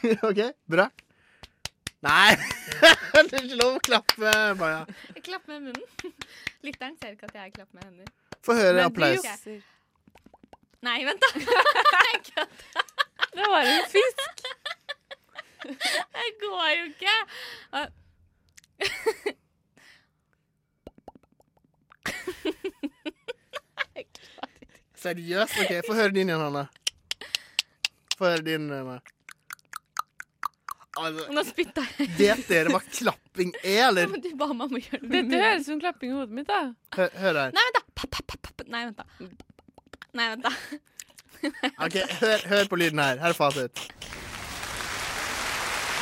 OK, 0.28 0.40
bra. 0.70 0.88
Nei! 2.02 2.32
det 3.12 3.36
er 3.36 3.44
ikke 3.44 3.58
lov 3.60 3.76
å 3.76 3.82
klappe, 3.84 4.32
Maja. 4.58 4.82
Jeg 5.14 5.24
klapper 5.26 5.58
med 5.58 5.68
munnen. 5.68 6.14
Lytteren 6.66 6.96
ser 6.98 7.14
ikke 7.14 7.28
at 7.28 7.36
jeg 7.42 7.54
klapper 7.58 7.76
med 7.76 7.86
hender. 7.86 8.10
Få 8.46 8.56
høre 8.56 8.86
applaus. 8.88 9.26
Nei, 10.80 10.98
vent, 11.04 11.20
da. 11.20 11.28
Jeg 12.08 12.22
kødder. 12.30 12.84
Det 13.30 13.48
var 13.52 13.68
en 13.68 13.88
fisk. 13.92 14.46
Det 15.60 16.30
går 16.40 16.68
jo 16.72 16.84
ikke. 16.88 17.16
Seriøst? 25.00 25.54
OK, 25.62 25.72
få 25.86 25.94
høre 25.96 26.12
din 26.14 26.28
igjen, 26.28 26.42
Hanne. 26.42 26.66
Få 28.18 28.28
høre 28.28 28.44
din. 28.44 28.66
Hanne. 28.72 28.98
Altså, 31.00 31.24
Nå 31.32 31.44
spytta 31.48 31.84
jeg. 31.96 32.10
vet 32.18 32.42
dere 32.50 32.72
hva 32.74 32.80
klapping 32.84 33.54
er, 33.62 33.86
eller? 33.86 34.10
Men 34.10 34.20
du 34.24 34.32
ba 34.36 34.50
meg 34.52 34.66
om 34.66 34.76
å 34.76 34.82
gjøre 34.82 35.00
det. 35.06 35.10
Dette 35.14 35.40
høres 35.40 35.62
ut 35.64 35.70
som 35.70 35.80
klapping 35.80 36.12
i 36.12 36.18
hodet 36.18 36.36
mitt, 36.36 36.50
da. 36.50 36.58
Hør, 36.98 37.14
hør 37.22 37.38
her. 37.44 37.54
Nei, 37.56 37.64
vent, 37.70 37.78
da. 37.78 37.82
Pa, 37.96 38.10
pa, 38.18 38.36
pa. 38.36 38.66
Nei, 38.70 38.82
vent, 38.90 39.00
da. 39.00 39.04
Nei, 40.20 40.26
vent, 40.34 40.44
da. 40.44 40.52
Ok, 41.86 41.96
hør, 42.20 42.44
hør 42.50 42.68
på 42.68 42.76
lyden 42.82 43.00
her. 43.00 43.16
Her 43.22 43.32
er 43.32 43.38
fasit. 43.38 43.86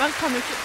Man 0.00 0.10
kan 0.18 0.34
jo 0.34 0.40
ikke 0.42 0.58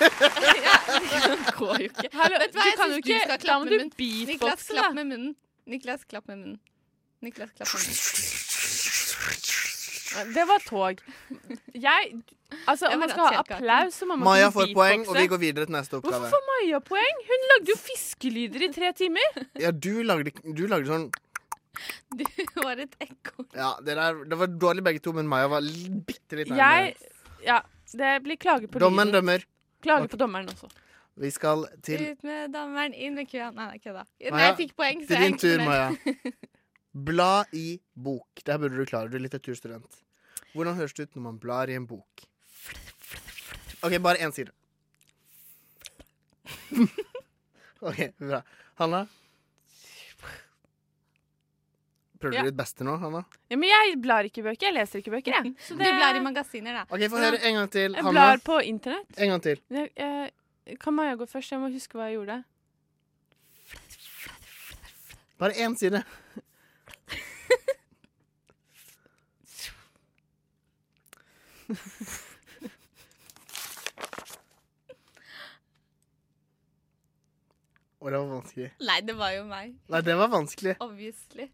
Det 0.00 1.54
går 1.58 1.76
jo 1.84 1.88
ikke. 1.90 2.08
Hallo, 2.16 2.38
Vet 2.40 2.52
du 2.52 2.58
hva, 2.58 2.64
jeg 2.66 2.76
syns 2.80 3.04
du 3.04 3.12
skal 3.20 3.38
klappe 3.44 3.64
med 3.64 3.72
munnen. 3.76 3.90
Niklas, 4.30 4.66
klapp 4.70 4.94
med 4.96 5.06
munnen. 5.12 5.32
Niklas, 5.70 6.04
klapp 6.10 6.26
med 6.30 6.36
munnen. 6.42 6.58
Niklas, 7.24 7.50
klapp 7.56 7.72
med 7.74 7.80
munnen. 7.84 8.00
Det 10.34 10.44
var 10.48 10.58
tog. 10.66 11.00
Jeg 11.78 12.22
Altså, 12.66 12.88
om 12.90 12.98
man 12.98 13.10
skal 13.12 13.28
ha 13.30 13.42
applaus, 13.44 13.94
så 13.94 14.06
må 14.10 14.16
man 14.18 14.26
Maja 14.26 14.48
får 14.50 14.72
poeng, 14.74 15.04
og 15.06 15.14
vi 15.14 15.26
går 15.30 15.38
videre 15.38 15.68
til 15.68 15.74
neste 15.76 15.94
Hvorfor 16.00 16.16
oppgave. 16.16 16.30
får 16.32 16.42
Maja 16.48 16.80
poeng? 16.82 17.20
Hun 17.28 17.44
lagde 17.52 17.70
jo 17.70 17.76
fiskelyder 17.78 18.64
i 18.66 18.68
tre 18.74 18.90
timer. 18.98 19.28
Ja, 19.62 19.70
du 19.70 20.02
lagde, 20.02 20.32
du 20.42 20.64
lagde 20.66 20.90
sånn 20.90 21.06
Du 22.18 22.24
var 22.64 22.82
et 22.82 22.96
ekko. 23.06 23.46
Ja, 23.54 23.70
det, 23.86 23.94
der, 24.00 24.18
det 24.26 24.36
var 24.40 24.50
dårlig 24.66 24.82
begge 24.88 24.98
to, 25.04 25.14
men 25.14 25.30
Maja 25.30 25.46
var 25.52 25.62
bitte 25.62 26.40
litt 26.40 26.50
nærmere. 26.50 26.90
Jeg 26.90 27.46
Ja, 27.46 27.60
det 28.02 28.10
blir 28.26 28.36
klager 28.42 28.66
på 28.68 28.82
Dommen 28.82 29.06
lyden. 29.12 29.20
dømmer. 29.20 29.46
Klage 29.80 30.06
okay. 30.06 30.12
på 30.12 30.20
dommeren 30.20 30.48
også. 30.52 30.70
Vi 31.20 31.30
skal 31.34 31.66
til 31.84 32.04
Ut 32.12 32.22
med 32.24 32.52
dommeren, 32.54 32.94
inn 32.94 33.16
med 33.18 33.28
køen. 33.30 33.56
Nei, 33.56 33.78
kødda. 33.82 34.06
Nei, 34.30 34.44
jeg 34.46 34.56
fikk 34.60 34.76
poeng, 34.78 35.02
så 35.04 35.14
til 35.14 35.26
din 35.26 35.38
tur. 35.40 35.64
Maja. 35.66 35.90
Bla 37.10 37.44
i 37.52 37.80
bok. 37.94 38.40
Det 38.40 38.54
her 38.54 38.62
burde 38.62 38.78
du 38.78 38.88
klare. 38.88 39.10
Du 39.10 39.18
er 39.18 39.24
litteraturstudent. 39.26 40.00
Hvordan 40.54 40.74
høres 40.78 40.96
det 40.96 41.08
ut 41.08 41.18
når 41.18 41.26
man 41.28 41.38
blar 41.42 41.70
i 41.70 41.76
en 41.78 41.86
bok? 41.86 42.24
OK, 43.82 43.94
bare 44.02 44.20
én 44.24 44.34
side. 44.34 44.50
OK, 47.88 48.00
bra. 48.18 48.42
Hanna? 48.80 49.06
Prøver 52.20 52.36
Ja. 52.36 52.42
du 52.44 52.50
ditt 52.50 52.56
beste 52.58 52.84
nå, 52.84 52.98
Hanna? 53.00 53.22
Ja, 53.48 53.56
men 53.56 53.70
jeg 53.70 53.96
blar 54.02 54.26
ikke 54.28 54.42
bøker. 54.44 54.66
Jeg 54.68 54.74
leser 54.76 55.00
ikke 55.00 55.14
bøker, 55.14 55.32
jeg. 55.38 55.54
Så 55.66 55.72
Du 55.74 55.80
blar 55.84 56.14
i 56.18 56.20
magasiner, 56.20 56.82
da. 56.82 56.82
OK, 56.90 57.06
få 57.08 57.16
høre 57.22 57.40
en 57.48 57.54
gang 57.56 57.70
til. 57.72 57.94
Hanna. 57.96 58.08
Jeg 58.08 58.12
blar 58.18 58.42
på 58.44 58.58
internett. 58.68 59.16
En 59.16 59.32
gang 59.32 59.42
til. 59.42 59.62
Jeg, 59.70 59.90
jeg, 59.96 60.78
kan 60.80 60.94
Maja 60.94 61.16
gå 61.16 61.26
først? 61.26 61.52
Jeg 61.52 61.60
må 61.62 61.70
huske 61.72 61.96
hva 61.96 62.10
jeg 62.10 62.18
gjorde. 62.20 62.42
Bare 65.40 65.56
én 65.56 65.76
side. 65.80 66.04
Og 78.00 78.10
det 78.10 78.18
var 78.18 78.28
vanskelig. 78.32 78.68
Nei, 78.80 79.00
det 79.04 79.16
var 79.16 79.32
jo 79.34 79.42
meg. 79.48 79.72
Nei, 79.92 80.00
det 80.04 80.14
var 80.16 80.30
vanskelig. 80.32 80.76
Obviously. 80.80 81.50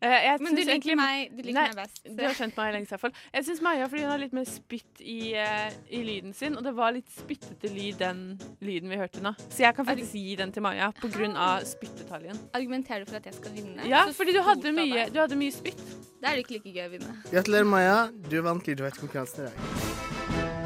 Eh, 0.00 0.08
jeg 0.08 0.40
Men 0.40 0.54
du 0.54 0.60
liker 0.60 0.70
egentlig- 0.76 0.96
meg- 0.96 1.30
du 1.36 1.42
liker 1.42 1.54
Nei, 1.54 1.66
meg 1.68 1.76
best. 1.76 2.00
Du 2.16 2.22
har 2.22 2.34
skjønt 2.34 2.56
meg 2.56 2.74
lengst, 2.74 2.92
i 2.92 2.96
hvert. 3.02 3.14
Jeg 3.34 3.44
syns 3.44 3.60
Maja 3.62 3.86
fordi 3.88 4.02
hun 4.02 4.10
har 4.10 4.18
litt 4.18 4.32
mer 4.32 4.44
spytt 4.44 5.00
i, 5.00 5.34
eh, 5.34 5.70
i 5.90 6.02
lyden 6.04 6.32
sin, 6.34 6.54
og 6.56 6.62
det 6.62 6.72
var 6.76 6.92
litt 6.92 7.08
spyttete 7.10 7.68
lyd, 7.74 7.98
den 7.98 8.38
lyden 8.62 8.88
vi 8.88 8.96
hørte 8.96 9.20
nå. 9.20 9.34
Så 9.50 9.58
jeg 9.66 9.74
kan 9.74 9.84
faktisk 9.86 10.12
gi 10.12 10.36
den 10.36 10.52
til 10.52 10.62
Maja 10.62 10.92
på 10.92 11.10
grunn 11.10 11.34
av 11.36 11.62
spyttetaljen. 11.64 12.38
Argumenterer 12.54 13.04
du 13.04 13.10
for 13.10 13.16
at 13.16 13.24
jeg 13.24 13.34
skal 13.34 13.50
vinne? 13.52 13.84
Ja, 13.88 14.06
Så 14.06 14.14
fordi 14.14 14.32
du 14.34 14.40
hadde 14.42 14.72
mye, 14.72 15.10
du 15.12 15.18
hadde 15.18 15.34
mye 15.36 15.50
spytt. 15.50 15.82
Da 16.22 16.28
er 16.30 16.36
det 16.36 16.46
ikke 16.46 16.62
like 16.62 16.74
gøy 16.74 16.86
å 16.86 16.90
vinne. 16.92 17.22
Gratulerer, 17.32 17.66
Maja. 17.66 18.08
Du 18.28 18.40
vant 18.42 18.62
Lydvett-konkurransen 18.64 19.40
i 19.40 19.50
dag. 19.50 20.58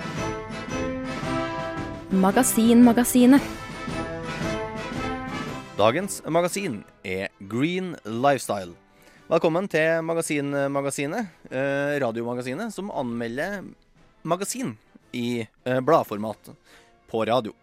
Magasinmagasinet. 2.12 3.40
Dagens 5.78 6.20
magasin 6.28 6.84
er 7.04 7.28
Green 7.48 7.96
Lifestyle. 8.04 8.74
Velkommen 9.32 9.64
til 9.64 10.02
Magasinmagasinet, 10.04 11.30
eh, 11.48 11.94
radiomagasinet, 12.02 12.68
som 12.68 12.90
anmelder 12.92 13.62
magasin 14.28 14.74
i 15.16 15.46
eh, 15.64 15.80
bladformat 15.80 16.50
på 17.08 17.22
radio. 17.24 17.54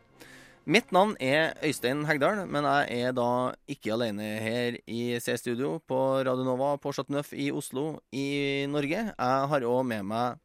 Mitt 0.66 0.90
navn 0.90 1.14
er 1.22 1.54
Øystein 1.62 2.08
Hegdal, 2.10 2.42
men 2.50 2.66
jeg 2.66 3.06
er 3.06 3.14
da 3.14 3.54
ikke 3.70 3.94
alene 3.94 4.32
her 4.42 4.80
i 4.90 5.20
C-studio 5.22 5.76
på 5.86 6.26
Radio 6.26 6.48
Nova 6.48 6.74
på 6.82 6.90
Chateauneuf 6.90 7.36
i 7.38 7.52
Oslo 7.54 8.00
i 8.10 8.66
Norge. 8.66 9.14
Jeg 9.14 9.50
har 9.54 9.70
òg 9.70 9.86
med 9.86 10.10
meg 10.10 10.42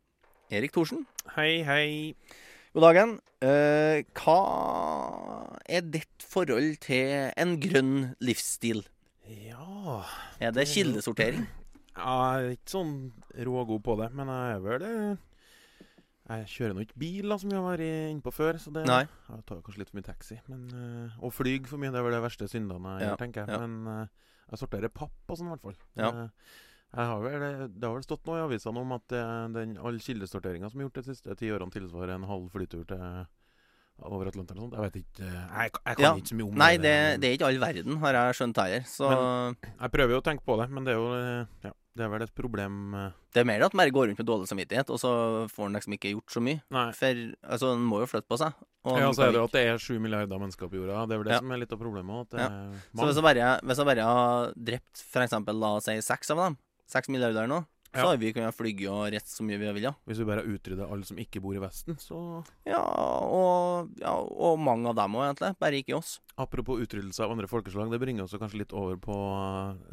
Erik 0.52 0.76
Thorsen. 0.76 1.06
Hei, 1.38 1.62
hei. 1.64 2.12
God 2.76 2.90
dagen. 2.90 3.20
Eh, 3.40 4.04
hva 4.12 4.40
er 5.64 5.88
ditt 5.88 6.28
forhold 6.36 6.82
til 6.84 7.30
en 7.32 7.56
grønn 7.64 8.10
livsstil? 8.20 8.84
Ja 9.30 10.02
Er 10.42 10.52
det 10.54 10.66
kildesortering? 10.68 11.46
Jeg 11.94 12.24
er 12.40 12.50
ikke 12.56 12.72
sånn 12.72 12.94
rågod 13.46 13.84
på 13.86 13.94
det, 14.00 14.08
men 14.18 14.28
jeg 14.32 14.56
er 14.56 14.62
vel 14.64 14.82
det. 14.82 14.94
Jeg 16.24 16.48
kjører 16.50 16.74
nå 16.74 16.82
ikke 16.86 16.98
bil, 16.98 17.28
da, 17.30 17.36
som 17.38 17.52
vi 17.52 17.54
har 17.58 17.64
vært 17.66 17.84
inne 17.84 18.24
på 18.24 18.32
før. 18.34 18.58
Så 18.58 18.72
det 18.74 18.82
Nei. 18.88 19.04
Jeg 19.28 19.44
tar 19.46 19.60
kanskje 19.62 19.82
litt 19.82 19.92
for 19.92 20.00
mye 20.00 20.06
taxi. 20.08 20.38
Men, 20.50 20.64
eh, 20.74 21.16
og 21.22 21.34
flyg 21.36 21.68
for 21.70 21.78
mye. 21.78 21.92
Det 21.94 22.00
er 22.00 22.06
vel 22.08 22.16
de 22.16 22.22
verste 22.24 22.48
syndene 22.50 22.96
jeg 22.98 23.12
Ja, 23.12 23.16
tenker 23.20 23.46
ja. 23.46 23.60
Men 23.62 23.90
eh, 23.92 24.30
jeg 24.50 24.62
sorterer 24.64 24.90
papp 24.90 25.30
og 25.30 25.38
sånn, 25.38 25.52
i 25.52 25.54
hvert 25.54 25.66
fall. 25.68 25.78
Ja. 26.00 26.10
Eh, 26.10 26.98
har 26.98 27.22
vel, 27.22 27.46
det 27.74 27.86
har 27.86 27.94
vel 27.96 28.06
stått 28.06 28.26
noe 28.26 28.40
i 28.40 28.44
avisene 28.48 28.82
om 28.82 28.92
at 28.96 29.14
eh, 29.14 29.46
den, 29.54 29.76
all 29.78 30.02
kildesorteringa 30.02 30.70
som 30.72 30.80
er 30.82 30.88
gjort 30.88 31.00
de 31.00 31.06
siste 31.12 31.38
ti 31.38 31.50
årene, 31.54 31.74
tilsvarer 31.74 32.16
en 32.16 32.26
halv 32.28 32.50
flytur 32.54 32.84
til 32.90 33.06
over 34.02 34.26
Atlanteren 34.28 34.58
og 34.58 34.66
sånt. 34.66 34.74
Jeg 34.74 34.82
vet 34.90 34.96
ikke 35.04 35.24
eh, 35.28 35.46
Jeg, 35.62 35.70
jeg 35.86 35.96
kan 35.96 36.04
Ja. 36.04 36.12
ikke 36.18 36.28
så 36.32 36.34
mye 36.40 36.48
om 36.48 36.54
Nei, 36.58 36.76
det. 36.76 36.82
Nei, 36.82 37.16
det 37.22 37.28
er 37.30 37.36
ikke 37.38 37.46
all 37.48 37.58
verden, 37.62 37.96
har 38.02 38.12
jeg 38.18 38.34
skjønt 38.40 38.56
heller. 38.60 38.84
Så 38.90 39.08
Men 39.08 39.56
jeg 39.80 39.90
prøver 39.94 40.10
jo 40.16 40.20
å 40.20 40.24
tenke 40.26 40.44
på 40.44 40.56
det, 40.60 40.68
men 40.70 40.84
det 40.84 40.92
er 40.94 40.98
jo 40.98 41.08
eh, 41.14 41.46
Ja, 41.64 41.72
det 41.94 42.02
er 42.04 42.08
vel 42.10 42.22
et 42.26 42.34
problem 42.34 42.94
eh, 42.98 43.10
det 43.34 43.40
er 43.42 43.46
mer 43.50 43.62
at 43.66 43.74
man 43.74 43.90
går 43.90 44.06
rundt 44.10 44.18
med 44.18 44.26
dårlig 44.26 44.46
samvittighet, 44.50 44.90
og 44.94 44.98
så 45.02 45.10
får 45.50 45.62
man 45.66 45.72
liksom 45.78 45.94
ikke 45.96 46.10
gjort 46.14 46.30
så 46.30 46.40
mye. 46.42 46.60
For 46.94 47.22
altså, 47.50 47.70
man 47.74 47.86
må 47.90 47.98
jo 48.02 48.06
flytte 48.06 48.28
på 48.30 48.38
seg. 48.38 48.52
Ja, 48.86 49.08
så 49.10 49.24
er 49.26 49.32
det 49.32 49.40
jo 49.40 49.46
at 49.48 49.54
det 49.56 49.62
er 49.72 49.78
sju 49.82 49.96
milliarder 49.98 50.38
mennesker 50.38 50.68
på 50.70 50.76
jorda. 50.78 51.00
Det 51.08 51.16
er 51.16 51.18
vel 51.18 51.26
det 51.26 51.32
Ja. 51.34 51.38
som 51.42 51.50
er 51.50 51.58
litt 51.58 51.72
av 51.72 51.80
problemet. 51.80 52.30
Ja. 52.38 52.46
Så 52.94 53.06
hvis 53.08 53.16
jeg 53.18 53.24
bare, 53.26 53.48
hvis 53.66 53.76
jeg 53.82 53.86
bare 53.90 54.04
har 54.06 54.52
drept 54.54 55.02
eksempel, 55.24 55.58
la 55.58 55.72
oss 55.80 55.84
si 55.90 55.96
seks 56.00 56.30
av 56.30 56.36
dem, 56.44 56.56
seks 56.86 57.08
milliarder 57.10 57.48
nå, 57.50 57.64
så 57.94 58.02
Ja. 58.02 58.06
har 58.10 58.16
vi 58.18 58.32
kunnet 58.34 58.54
flyge 58.56 58.88
og 58.90 59.06
rette 59.14 59.30
så 59.30 59.44
mye 59.46 59.58
vi 59.58 59.66
ville. 59.72 59.80
ja. 59.86 59.92
Hvis 60.06 60.18
vi 60.18 60.24
bare 60.28 60.42
utrydder 60.44 60.90
alle 60.90 61.04
som 61.06 61.16
ikke 61.16 61.40
bor 61.40 61.54
i 61.54 61.62
Vesten, 61.62 61.96
så 61.96 62.44
Ja, 62.66 62.80
og, 62.82 63.90
ja, 64.00 64.12
og 64.14 64.58
mange 64.58 64.88
av 64.90 64.96
dem 64.96 65.14
òg, 65.14 65.28
egentlig. 65.30 65.56
Bare 65.58 65.78
ikke 65.82 65.96
oss. 65.96 66.20
Apropos 66.36 66.80
utryddelse 66.82 67.20
av 67.24 67.30
andre 67.30 67.46
folkeslag, 67.46 67.90
det 67.90 68.00
bringer 68.02 68.24
oss 68.24 68.34
kanskje 68.34 68.58
litt 68.64 68.72
over 68.74 68.96
på 68.96 69.14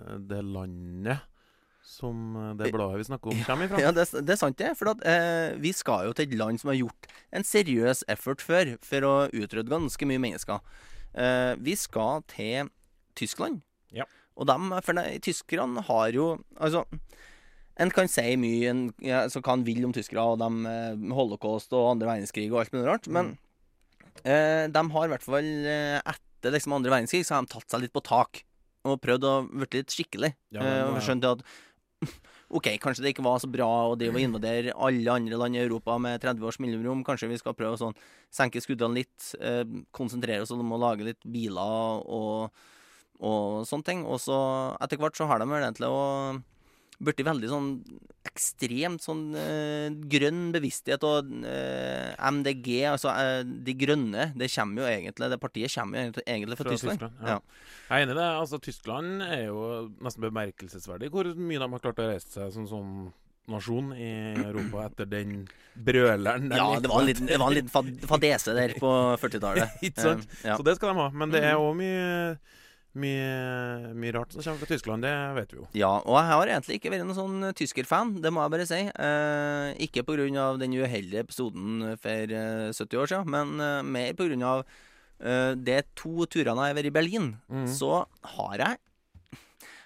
eh, 0.07 0.17
det 0.17 0.41
landet 0.43 1.21
som 1.83 2.35
eh, 2.37 2.53
det 2.59 2.71
bladet 2.73 2.97
vi 3.01 3.07
snakker 3.09 3.31
om, 3.33 3.43
kommer 3.45 3.65
ifra. 3.65 3.79
Ja, 3.81 3.91
det, 3.91 4.05
det 4.25 4.29
er 4.35 4.39
sant, 4.39 4.57
det. 4.57 4.75
For 4.77 4.91
at, 4.93 5.01
eh, 5.05 5.55
vi 5.61 5.71
skal 5.73 6.05
jo 6.07 6.13
til 6.13 6.27
et 6.29 6.37
land 6.37 6.59
som 6.61 6.69
har 6.73 6.77
gjort 6.77 7.07
en 7.33 7.43
seriøs 7.43 8.03
effort 8.07 8.41
før 8.41 8.75
for 8.85 9.07
å 9.07 9.15
utrydde 9.33 9.69
ganske 9.71 10.07
mye 10.09 10.21
mennesker. 10.21 10.61
Eh, 11.13 11.55
vi 11.59 11.75
skal 11.75 12.21
til 12.31 12.69
Tyskland. 13.17 13.61
Ja. 13.91 14.05
Og 14.37 14.47
dem, 14.47 14.69
for 14.85 14.93
de, 14.95 15.19
tyskerne 15.19 15.81
har 15.83 16.13
jo 16.15 16.37
Altså, 16.55 16.85
en 17.79 17.93
kan 17.95 18.09
si 18.11 18.35
mye 18.39 18.71
en, 18.71 18.83
ja, 19.03 19.23
så 19.31 19.41
hva 19.43 19.55
en 19.55 19.65
vil 19.67 19.85
om 19.87 19.93
tyskere 19.95 20.23
og 20.33 20.41
dem, 20.41 20.65
eh, 20.67 20.99
holocaust 21.15 21.71
og 21.77 21.93
andre 21.93 22.09
verdenskrig 22.09 22.49
og 22.51 22.61
alt 22.63 22.75
mulig 22.75 22.87
rart, 22.89 23.07
men 23.07 23.35
eh, 24.25 24.67
de 24.67 24.83
har 24.95 25.07
i 25.07 25.13
hvert 25.13 25.25
fall 25.25 25.49
eh, 25.71 25.97
etter 26.01 26.55
liksom 26.55 26.77
andre 26.77 26.93
verdenskrig 26.93 27.25
så 27.25 27.37
har 27.37 27.45
de 27.45 27.53
tatt 27.53 27.69
seg 27.71 27.85
litt 27.85 27.95
på 27.95 28.03
tak. 28.05 28.43
Og 28.89 28.97
prøvd 28.97 29.27
å 29.29 29.33
bli 29.45 29.67
litt 29.75 29.93
skikkelig. 29.93 30.31
Ja, 30.49 30.57
ja. 30.57 30.63
men, 30.63 30.79
og 30.89 30.97
eh, 30.97 31.05
skjønt 31.05 31.27
at 31.29 31.43
OK, 32.57 32.67
kanskje 32.83 33.05
det 33.05 33.13
ikke 33.13 33.23
var 33.23 33.39
så 33.39 33.47
bra 33.51 33.67
å 33.87 33.95
drive 33.95 34.17
og 34.17 34.25
invadere 34.25 34.73
alle 34.75 35.13
andre 35.13 35.37
land 35.39 35.55
i 35.55 35.61
Europa 35.61 35.95
med 36.01 36.19
30 36.23 36.47
års 36.49 36.59
mellomrom. 36.63 37.05
Kanskje 37.07 37.29
vi 37.31 37.39
skal 37.39 37.55
prøve 37.55 37.77
å 37.77 37.79
sånn 37.79 37.97
senke 38.33 38.61
skuddene 38.63 39.03
litt, 39.03 39.31
eh, 39.39 39.63
konsentrere 39.95 40.43
oss 40.43 40.51
om 40.55 40.73
å 40.75 40.81
lage 40.81 41.07
litt 41.07 41.21
biler 41.23 42.01
og, 42.03 42.63
og 43.21 43.61
sånne 43.69 43.87
ting. 43.87 44.03
Og 44.03 44.19
så 44.23 44.39
etter 44.81 44.99
hvert 44.99 45.19
så 45.19 45.29
har 45.29 45.39
de 45.39 45.47
vel 45.47 45.63
egentlig 45.63 45.91
å 45.93 46.41
blitt 47.01 47.21
veldig 47.25 47.49
sånn 47.51 47.69
ekstremt 48.29 49.01
sånn 49.01 49.23
eh, 49.37 49.87
grønn 50.11 50.51
bevissthet 50.53 51.01
og 51.07 51.31
eh, 51.47 52.11
MDG, 52.31 52.67
altså 52.91 53.09
eh, 53.17 53.39
De 53.65 53.73
grønne, 53.73 54.27
det 54.37 54.51
kommer 54.53 54.83
jo 54.83 54.89
egentlig 54.91 55.31
Det 55.33 55.39
partiet 55.41 55.73
kommer 55.73 55.97
jo 56.11 56.21
egentlig, 56.27 56.59
fra, 56.59 56.67
fra, 56.67 56.75
Tyskland. 56.77 57.17
ja. 57.25 57.39
Jeg 57.89 57.95
er 57.97 58.05
enig 58.05 58.13
i 58.13 58.19
det. 58.21 58.27
Altså, 58.43 58.59
Tyskland 58.63 59.25
er 59.25 59.41
jo 59.47 59.63
nesten 60.05 60.27
bemerkelsesverdig 60.27 61.09
hvor 61.11 61.31
mye 61.35 61.59
de 61.59 61.71
har 61.73 61.83
klart 61.83 61.99
å 62.03 62.07
reise 62.11 62.29
seg 62.31 62.53
som 62.55 62.69
sånn 62.69 62.93
nasjon 63.51 63.89
i 63.97 64.11
Europa 64.45 64.85
etter 64.85 65.09
den 65.09 65.31
brøleren. 65.75 66.45
der 66.51 66.61
Ja, 66.61 66.67
det 66.79 66.91
var 66.91 67.01
en 67.01 67.07
liten, 67.09 67.25
det 67.27 67.39
var 67.41 67.49
en 67.49 67.57
liten 67.57 67.73
fad- 67.73 68.05
fadese 68.07 68.53
der 68.55 68.75
på 68.79 68.91
40-tallet. 69.23 69.79
Ikke 69.89 70.05
sant? 70.05 70.27
Um, 70.29 70.37
ja. 70.45 70.55
Så 70.59 70.67
det 70.69 70.75
skal 70.77 70.93
de 70.93 71.01
ha. 71.01 71.07
Men 71.23 71.33
det 71.33 71.41
er 71.49 71.57
òg 71.59 71.73
mye, 71.81 72.37
mye, 72.93 73.93
mye 73.95 74.11
rart 74.15 74.33
som 74.35 74.43
kommer 74.43 74.59
fra 74.63 74.69
Tyskland. 74.73 75.05
Det 75.05 75.11
vet 75.37 75.53
vi 75.53 75.59
jo. 75.61 75.67
Ja, 75.79 75.91
og 76.03 76.15
jeg 76.19 76.27
har 76.31 76.51
egentlig 76.51 76.77
ikke 76.79 76.91
vært 76.91 77.05
noen 77.07 77.17
sånn 77.17 77.43
eh, 77.47 77.53
tyskerfan, 77.55 78.15
det 78.23 78.31
må 78.35 78.43
jeg 78.43 78.53
bare 78.55 78.67
si. 78.69 78.79
Eh, 78.91 79.67
ikke 79.87 80.03
pga. 80.07 80.47
den 80.59 80.75
uheldige 80.75 81.23
episoden 81.23 81.97
for 82.01 82.35
eh, 82.41 82.71
70 82.75 82.97
år 83.03 83.11
siden, 83.13 83.29
men 83.31 83.53
eh, 83.63 83.81
mer 83.83 84.13
pga. 84.19 84.55
Eh, 85.21 85.53
de 85.55 85.77
to 85.95 86.25
turene 86.25 86.65
jeg 86.67 86.73
har 86.73 86.79
vært 86.81 86.89
i 86.91 86.95
Berlin, 86.99 87.31
Mm. 87.49 87.67
så 87.67 88.05
har 88.35 88.57
jeg 88.57 88.77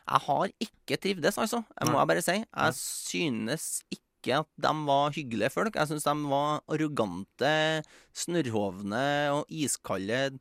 Jeg 0.05 0.21
har 0.21 0.49
ikke 0.61 0.97
trivdes, 1.01 1.37
altså. 1.41 1.63
Jeg 1.81 1.89
må 1.89 1.97
jeg 1.97 2.07
bare 2.11 2.21
si. 2.21 2.35
Jeg 2.45 2.73
synes 2.77 3.81
ikke 3.89 4.37
at 4.39 4.47
de 4.61 4.73
var 4.85 5.09
hyggelige 5.15 5.49
folk. 5.49 5.73
Jeg 5.75 5.87
synes 5.89 6.03
de 6.05 6.13
var 6.29 6.61
arrogante, 6.69 7.81
snørrhovne 8.13 9.01
og 9.33 9.45
iskalde 9.49 10.37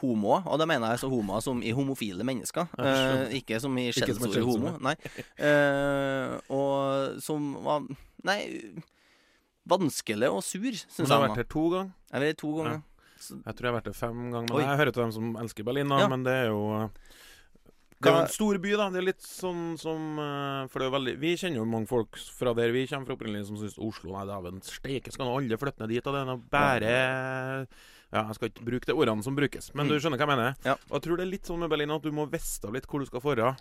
homoer. 0.00 0.44
Og 0.46 0.60
da 0.60 0.66
mener 0.68 0.92
jeg 0.94 1.02
så 1.04 1.10
homoer 1.12 1.44
som 1.44 1.62
i 1.64 1.72
homofile 1.76 2.26
mennesker, 2.26 2.68
eh, 2.80 3.38
ikke 3.40 3.60
som 3.62 3.76
i 3.80 3.88
skjellsordet 3.94 4.44
homo. 4.46 4.76
Nei. 4.84 4.96
uh, 5.40 6.36
og 6.52 7.20
som 7.24 7.54
var 7.64 7.86
Nei, 8.26 8.40
vanskelig 9.70 10.30
og 10.32 10.42
sur, 10.42 10.64
Men 10.66 10.72
jeg. 10.74 11.06
du 11.06 11.12
har 11.12 11.28
vært 11.28 11.42
her 11.42 11.50
to 11.52 11.68
ganger. 11.70 11.92
Jeg 12.10 12.16
har 12.16 12.24
vært 12.26 12.40
to 12.42 12.52
ganger. 12.56 12.82
Jeg 13.26 13.56
tror 13.56 13.66
jeg 13.66 13.70
har 13.70 13.76
vært 13.78 13.90
her 13.90 13.96
fem 13.96 14.18
ganger. 14.32 14.48
Men 14.50 14.58
Oi. 14.58 14.64
jeg 14.64 14.80
hører 14.80 14.92
til 14.92 15.02
dem 15.04 15.14
som 15.14 15.30
elsker 15.42 15.66
Berlin, 15.66 15.92
da. 15.92 16.00
Ja. 16.02 16.08
Men 16.12 16.26
det 16.26 16.34
er 16.34 16.50
jo 16.50 16.60
Det 17.96 18.10
er 18.10 18.16
jo 18.16 18.24
en 18.26 18.34
stor 18.34 18.58
by, 18.60 18.72
da. 18.76 18.88
Det 18.92 19.00
er 19.00 19.06
litt 19.08 19.24
sånn 19.24 19.62
som 19.80 20.18
eh, 20.20 20.66
For 20.68 20.82
det 20.82 20.88
er 20.90 20.94
veldig 20.98 21.14
Vi 21.22 21.32
kjenner 21.40 21.62
jo 21.62 21.68
mange 21.70 21.88
folk 21.88 22.18
fra 22.38 22.52
der 22.58 22.74
vi 22.74 22.84
kommer 22.90 23.08
fra 23.08 23.16
opprinnelig, 23.16 23.46
som 23.48 23.60
syns 23.60 23.78
Oslo 23.80 24.12
Nei, 24.12 24.26
dæven 24.28 24.60
steike, 24.66 25.14
skal 25.14 25.30
nå 25.30 25.38
alle 25.38 25.60
flytte 25.60 25.82
ned 25.84 25.94
dit? 25.94 26.06
Og 26.06 26.16
det 26.18 26.24
er 26.26 26.42
bare 26.58 26.96
Ja, 28.12 28.22
jeg 28.28 28.34
skal 28.38 28.48
ikke 28.50 28.64
bruke 28.64 28.86
de 28.86 28.94
ordene 28.94 29.22
som 29.26 29.34
brukes, 29.36 29.72
men 29.74 29.86
Mm. 29.86 29.90
du 29.90 29.98
skjønner 30.00 30.18
hva 30.18 30.26
jeg 30.28 30.36
mener? 30.36 30.54
Ja. 30.64 30.74
Og 30.90 31.00
jeg 31.00 31.02
tror 31.02 31.16
det 31.16 31.24
er 31.26 31.30
litt 31.32 31.44
sånn 31.46 31.58
med 31.58 31.70
Berlin 31.70 31.90
at 31.90 32.02
du 32.02 32.12
må 32.12 32.26
vite 32.30 32.70
litt 32.72 32.86
hvor 32.86 33.00
du 33.00 33.06
skal 33.06 33.20
dra. 33.36 33.56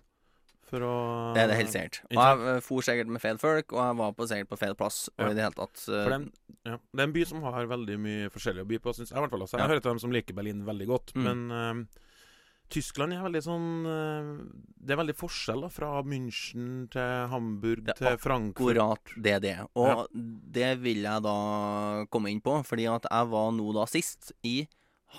For 0.65 0.79
å 0.81 1.33
Det 1.35 1.43
er 1.43 1.47
det 1.47 1.57
helt 1.57 1.69
sikkert. 1.69 1.99
Og 2.09 2.17
jeg 2.17 2.55
eh, 2.55 2.59
for 2.65 2.81
sikkert 2.81 3.07
med 3.07 3.21
feil 3.21 3.37
folk, 3.37 3.71
og 3.73 3.79
jeg 3.85 3.97
var 3.97 4.13
på 4.17 4.25
sikkert 4.27 4.49
på 4.49 4.57
feil 4.57 4.73
plass. 4.75 5.09
Og 5.17 5.25
Ja. 5.25 5.29
i 5.29 5.33
det 5.35 5.43
hele 5.45 5.53
tatt 5.53 5.77
uh... 5.89 6.03
For 6.03 6.09
det 6.09 6.15
er, 6.15 6.15
en, 6.15 6.31
ja, 6.65 6.77
det 6.93 6.99
er 6.99 7.03
en 7.05 7.13
by 7.13 7.23
som 7.25 7.41
har 7.43 7.65
veldig 7.67 7.97
mye 8.01 8.29
forskjellig 8.33 8.63
å 8.65 8.67
by 8.67 8.77
på, 8.79 8.93
syns 8.97 9.09
jeg. 9.11 9.17
i 9.17 9.21
hvert 9.21 9.29
fall 9.29 9.41
Også. 9.45 9.57
Jeg 9.57 9.61
Ja. 9.61 9.67
hører 9.67 9.81
til 9.81 9.91
dem 9.91 9.99
som 9.99 10.11
liker 10.11 10.33
Berlin 10.33 10.65
veldig 10.65 10.87
godt. 10.87 11.13
Mm. 11.13 11.23
Men 11.23 11.51
eh, 11.51 11.85
Tyskland 12.73 13.13
er 13.13 13.21
veldig 13.21 13.41
sånn 13.45 13.67
eh, 13.85 14.29
Det 14.81 14.95
er 14.95 14.99
veldig 14.99 15.15
forskjell 15.19 15.65
da 15.65 15.69
fra 15.73 15.91
München 16.07 16.87
til 16.93 17.27
Hamburg 17.31 17.91
til 17.93 18.19
Frankfurt. 18.21 18.79
Akkurat 18.81 19.15
det 19.21 19.35
er 19.37 19.43
det. 19.43 19.55
Og 19.77 20.05
det 20.13 20.71
vil 20.81 21.05
jeg 21.05 21.25
da 21.25 21.37
komme 22.13 22.33
inn 22.33 22.41
på, 22.43 22.57
fordi 22.65 22.87
at 22.91 23.05
jeg 23.09 23.31
var 23.33 23.51
nå 23.55 23.73
da 23.77 23.85
sist 23.89 24.33
i 24.45 24.63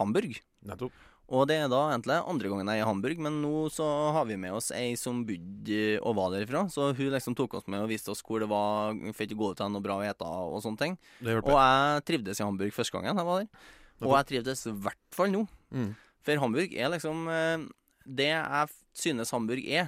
Hamburg. 0.00 0.40
Nettopp. 0.66 1.04
Og 1.26 1.48
det 1.50 1.56
er 1.58 1.70
da 1.70 1.80
egentlig 1.90 2.16
andre 2.22 2.50
gangen 2.52 2.68
jeg 2.70 2.78
er 2.78 2.84
i 2.84 2.86
Hamburg, 2.86 3.20
men 3.26 3.40
nå 3.42 3.64
så 3.74 3.86
har 4.14 4.28
vi 4.28 4.36
med 4.38 4.54
oss 4.54 4.68
ei 4.74 4.92
som 4.98 5.24
bodde 5.26 5.80
og 5.98 6.14
var 6.20 6.30
derifra. 6.36 6.66
Så 6.70 6.92
hun 6.94 7.10
liksom 7.10 7.34
tok 7.38 7.56
oss 7.58 7.66
med 7.66 7.82
og 7.82 7.90
viste 7.90 8.12
oss 8.14 8.22
hvor 8.26 8.42
det 8.42 8.50
var 8.50 8.94
Fikk 9.16 9.34
gå 9.38 9.50
ut 9.50 9.62
av 9.62 9.72
noe 9.74 9.82
bra 9.82 9.98
å 9.98 10.06
ete 10.06 10.26
og 10.26 10.60
sånne 10.62 10.82
ting. 10.82 10.94
Det. 11.18 11.40
Og 11.42 11.56
jeg 11.56 12.06
trivdes 12.12 12.40
i 12.42 12.46
Hamburg 12.46 12.74
første 12.76 12.94
gangen 12.94 13.18
jeg 13.18 13.26
var 13.26 13.42
der. 13.42 13.72
Og 14.04 14.14
jeg 14.14 14.28
trivdes 14.30 14.66
i 14.70 14.74
hvert 14.86 15.16
fall 15.18 15.32
nå. 15.32 15.42
Mm. 15.74 15.94
For 16.26 16.34
Hamburg 16.42 16.72
er 16.74 16.88
liksom 16.90 17.28
eh, 17.30 17.58
Det 18.06 18.26
jeg 18.32 18.66
synes 18.98 19.30
Hamburg 19.34 19.62
er, 19.66 19.86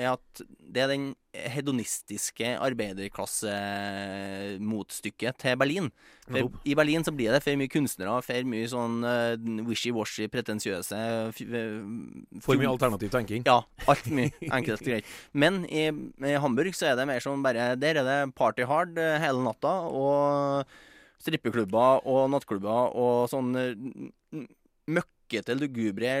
er 0.00 0.08
at 0.14 0.42
det 0.72 0.80
er 0.84 0.88
den 0.94 1.06
hedonistiske 1.32 2.48
arbeiderklassemotstykket 2.60 5.34
til 5.40 5.56
Berlin. 5.60 5.86
For 6.28 6.38
I 6.68 6.74
Berlin 6.78 7.04
så 7.04 7.12
blir 7.14 7.30
det 7.34 7.42
for 7.44 7.56
mye 7.60 7.68
kunstnere, 7.72 8.14
for 8.24 8.44
mye 8.48 8.68
sånn 8.70 8.96
eh, 9.08 9.36
wishy-washy, 9.68 10.24
pretensiøse 10.32 10.96
eh, 10.96 11.30
For 12.44 12.54
mye 12.60 12.70
alternativ 12.72 13.10
tenking. 13.14 13.42
Ja, 13.48 13.58
alt 13.90 14.06
mye. 14.12 14.30
Enkelt 14.48 14.80
og 14.82 14.86
greit. 14.88 15.06
Men 15.32 15.52
i, 15.68 15.84
i 16.28 16.32
Hamburg 16.42 16.72
så 16.78 16.84
er 16.92 16.96
det 17.00 17.08
mer 17.10 17.20
sånn 17.24 17.44
bare 17.44 17.62
Der 17.80 17.94
er 18.02 18.06
det 18.08 18.18
party 18.38 18.62
hard 18.68 18.92
hele 18.98 19.40
natta, 19.44 19.74
og 19.88 20.64
strippeklubber 21.22 21.90
og 22.10 22.22
nattklubber 22.34 22.82
og 22.98 23.28
sånn 23.30 23.48
eh, 23.60 23.74
m- 24.34 24.48
møkkete, 25.32 25.56
lugubre, 25.58 26.12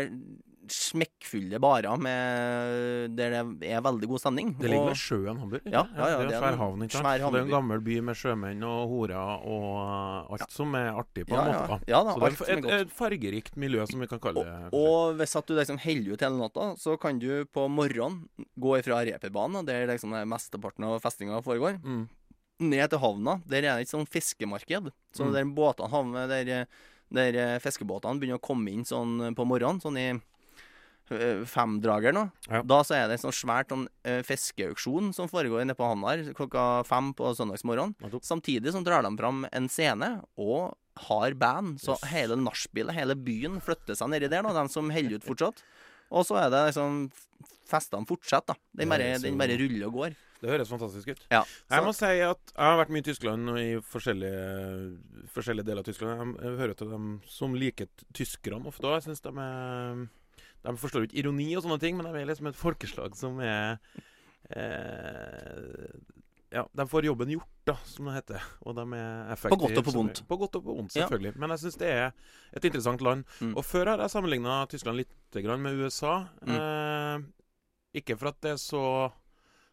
smekkfulle 0.72 1.58
barer 1.60 1.98
med 2.00 3.16
Der 3.18 3.34
det 3.58 3.68
er 3.74 3.80
veldig 3.82 4.08
god 4.08 4.20
stemning. 4.22 4.52
Det 4.58 4.70
ligger 4.70 4.84
Og- 4.84 4.88
ved 4.92 4.96
sjøen 5.00 5.38
Hamburg. 5.40 5.60
Ja, 5.66 5.82
ja, 5.96 6.06
ja, 6.08 6.18
det 6.22 6.32
er 6.32 6.36
en 6.36 6.42
svær 6.42 6.56
havn. 6.56 6.82
ikke 6.86 6.92
sant? 6.92 7.04
det 7.04 7.20
er 7.40 7.42
en 7.42 7.50
gammel 7.50 7.80
by 7.82 7.96
med 8.00 8.14
sjømenn 8.16 8.62
og 8.62 8.88
horer 8.88 9.42
og 9.44 10.30
alt 10.32 10.42
alt 10.42 10.50
som 10.54 10.74
er 10.74 10.92
artig 10.92 11.26
på 11.26 11.34
en 11.36 11.50
ja. 11.52 11.66
måte. 11.66 11.80
Ja 11.88 12.02
da, 12.04 12.14
Så 12.14 12.20
det 12.20 12.48
er 12.48 12.58
et, 12.58 12.80
et, 12.86 12.92
fargerikt 12.92 13.56
miljø, 13.56 13.84
som 13.86 14.00
vi 14.00 14.06
kan 14.06 14.20
kalle 14.20 14.44
det. 14.44 14.72
Og 14.72 15.16
hvis 15.18 15.36
at 15.36 15.46
du 15.46 15.54
liksom 15.54 15.78
holder 15.82 16.12
ut 16.14 16.20
hele 16.20 16.38
natta, 16.38 16.76
så 16.78 16.96
kan 16.98 17.18
du 17.18 17.44
på 17.44 17.68
morgenen 17.68 18.28
gå 18.58 18.78
ifra 18.78 19.02
reperbanen, 19.04 19.66
der 19.66 19.86
liksom 19.88 20.10
mesteparten 20.28 20.84
av 20.84 21.00
festinga 21.02 21.42
foregår, 21.42 21.82
Mm. 21.82 22.08
ned 22.60 22.88
til 22.90 22.98
havna. 23.00 23.42
Der 23.48 23.58
er 23.58 23.76
det 23.76 23.82
et 23.82 23.88
sånn 23.90 24.06
fiskemarked. 24.06 24.92
Så 25.12 25.24
Mm. 25.26 25.32
der 25.32 25.44
båtene 25.44 25.90
havner, 25.90 26.28
der, 26.28 26.66
der 27.12 27.60
fiskebåtene 27.62 28.20
begynner 28.20 28.40
å 28.40 28.44
komme 28.44 28.72
inn 28.72 28.84
sånn 28.88 29.34
på 29.36 29.46
morgenen, 29.48 29.80
sånn 29.82 29.98
i 30.00 30.06
eh, 30.12 31.42
femdrager 31.48 32.14
nå. 32.16 32.26
Da 32.68 32.80
så 32.86 32.96
er 32.98 33.08
det 33.08 33.18
en 33.18 33.24
sånn 33.26 33.38
svært 33.42 33.72
sånn, 33.74 33.86
eh, 34.08 34.22
fiskeauksjon 34.26 35.12
som 35.16 35.30
foregår 35.30 35.66
nede 35.66 35.78
på 35.78 35.88
havna 35.88 36.34
klokka 36.36 36.84
fem 36.88 37.12
på 37.16 37.34
søndagsmorgen. 37.38 37.96
Samtidig 38.22 38.72
som 38.74 38.84
drar 38.86 39.04
de 39.06 39.12
fram 39.18 39.44
en 39.52 39.68
scene 39.68 40.14
og 40.40 40.72
har 41.08 41.34
band. 41.34 41.80
Så 41.80 41.96
hele 42.10 42.36
nachspielet, 42.36 42.94
hele 42.96 43.16
byen, 43.16 43.60
flytter 43.64 43.96
seg 43.96 44.12
nedi 44.12 44.28
der, 44.28 44.44
nå, 44.44 44.52
de 44.56 44.66
som 44.72 44.90
holder 44.92 45.20
ut 45.20 45.26
fortsatt. 45.26 45.62
Og 46.12 46.26
så 46.28 46.36
er 46.42 46.50
det 46.52 46.66
liksom 46.70 47.06
Festene 47.72 48.04
fortsetter, 48.04 48.52
da. 48.52 48.60
Den 48.76 48.84
Det 48.84 48.88
bare, 48.90 49.18
den 49.22 49.38
bare 49.40 49.56
ruller 49.56 49.86
og 49.88 49.94
går. 49.96 50.16
Det 50.42 50.50
høres 50.50 50.68
fantastisk 50.68 51.12
ut. 51.14 51.20
Ja, 51.30 51.44
Jeg 51.70 51.84
må 51.86 51.92
si 51.94 52.04
at 52.04 52.20
jeg 52.50 52.66
har 52.66 52.78
vært 52.80 52.90
mye 52.92 53.04
i 53.04 53.06
Tyskland 53.06 53.52
og 53.52 53.58
i 53.60 53.68
forskjellige, 53.92 54.40
forskjellige 55.32 55.68
deler 55.68 55.84
av 55.84 55.86
Tyskland. 55.86 56.34
Jeg, 56.42 56.56
hører 56.58 56.74
til 56.74 56.90
dem 56.90 57.06
som 57.30 57.54
liker 57.54 57.88
tyskerne 58.12 58.66
ofte 58.66 58.90
òg. 58.90 58.98
Jeg 58.98 59.06
syns 59.06 59.22
de 59.22 59.32
er 59.44 60.02
De 60.66 60.74
forstår 60.82 61.06
ikke 61.06 61.20
ironi 61.22 61.48
og 61.56 61.62
sånne 61.62 61.78
ting, 61.82 61.96
men 61.96 62.10
de 62.10 62.20
er 62.20 62.26
liksom 62.28 62.50
et 62.50 62.58
folkeslag 62.58 63.14
som 63.18 63.38
er 63.40 63.78
eh, 64.50 65.94
Ja, 66.52 66.66
de 66.76 66.84
får 66.88 67.06
jobben 67.08 67.30
gjort, 67.32 67.48
da, 67.64 67.74
som 67.88 68.04
det 68.10 68.14
heter. 68.18 68.42
Og 68.68 68.74
de 68.76 68.84
er 68.98 69.30
effektive. 69.32 69.56
På 69.56 69.62
godt 69.64 69.78
og 69.80 69.84
på 69.86 69.94
vondt. 69.96 70.18
På 70.28 70.36
godt 70.42 70.58
og 70.58 70.64
på 70.66 70.74
vondt, 70.76 70.94
Ja. 70.96 71.06
selvfølgelig. 71.06 71.36
Men 71.40 71.50
jeg 71.54 71.62
syns 71.62 71.78
det 71.80 71.88
er 71.88 72.12
et 72.52 72.64
interessant 72.68 73.00
land. 73.00 73.24
Mm. 73.40 73.54
Og 73.56 73.64
før 73.64 73.86
har 73.94 73.98
jeg 74.04 74.10
sammenligna 74.12 74.66
Tyskland 74.68 74.96
litt 75.00 75.58
med 75.58 75.80
USA. 75.80 76.26
Mm. 76.44 76.52
Eh, 76.52 78.00
ikke 78.02 78.18
for 78.18 78.28
at 78.28 78.40
det 78.44 78.50
er 78.52 78.60
så 78.60 79.12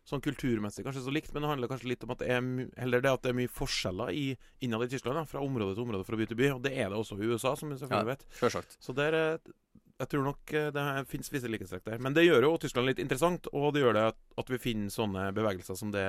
sånn 0.10 0.22
kulturmessig 0.24 0.84
kanskje 0.86 1.04
så 1.06 1.12
likt, 1.14 1.34
men 1.34 1.44
det 1.44 1.50
handler 1.52 1.68
kanskje 1.70 1.90
litt 1.92 2.04
om 2.04 2.12
at 2.16 2.18
det 2.24 2.30
er 2.34 2.42
heller 2.82 3.02
det 3.04 3.12
at 3.12 3.22
det 3.22 3.30
er 3.30 3.38
mye 3.38 3.52
forskjeller 3.52 4.10
i, 4.10 4.38
innad 4.66 4.82
i 4.88 4.88
Tyskland, 4.90 5.20
da, 5.20 5.24
fra 5.30 5.44
område 5.44 5.76
til 5.76 5.84
område, 5.84 6.06
fra 6.08 6.18
by 6.18 6.26
til 6.26 6.40
by. 6.40 6.48
Og 6.56 6.64
det 6.64 6.72
er 6.74 6.90
det 6.90 6.98
også 6.98 7.20
i 7.20 7.28
USA, 7.30 7.56
som 7.60 7.70
vi 7.70 7.76
selvfølgelig 7.78 8.08
Ja, 8.08 8.16
vet. 8.16 8.26
selvsagt. 8.40 8.78
Så 8.82 8.96
der, 8.96 9.38
jeg 10.00 10.10
tror 10.14 10.24
nok 10.30 10.54
eh, 10.56 10.70
det 10.76 10.84
fins 11.12 11.32
visse 11.34 11.50
likhetstrekk 11.52 11.84
der. 11.90 12.00
Men 12.04 12.16
det 12.16 12.24
gjør 12.24 12.48
jo 12.48 12.54
Tyskland 12.64 12.88
litt 12.88 13.02
interessant, 13.04 13.50
og 13.52 13.74
det 13.76 13.84
gjør 13.84 13.98
det 13.98 14.06
at, 14.14 14.20
at 14.40 14.52
vi 14.54 14.60
finner 14.64 14.94
sånne 14.94 15.26
bevegelser 15.36 15.76
som 15.80 15.92
det 15.92 16.06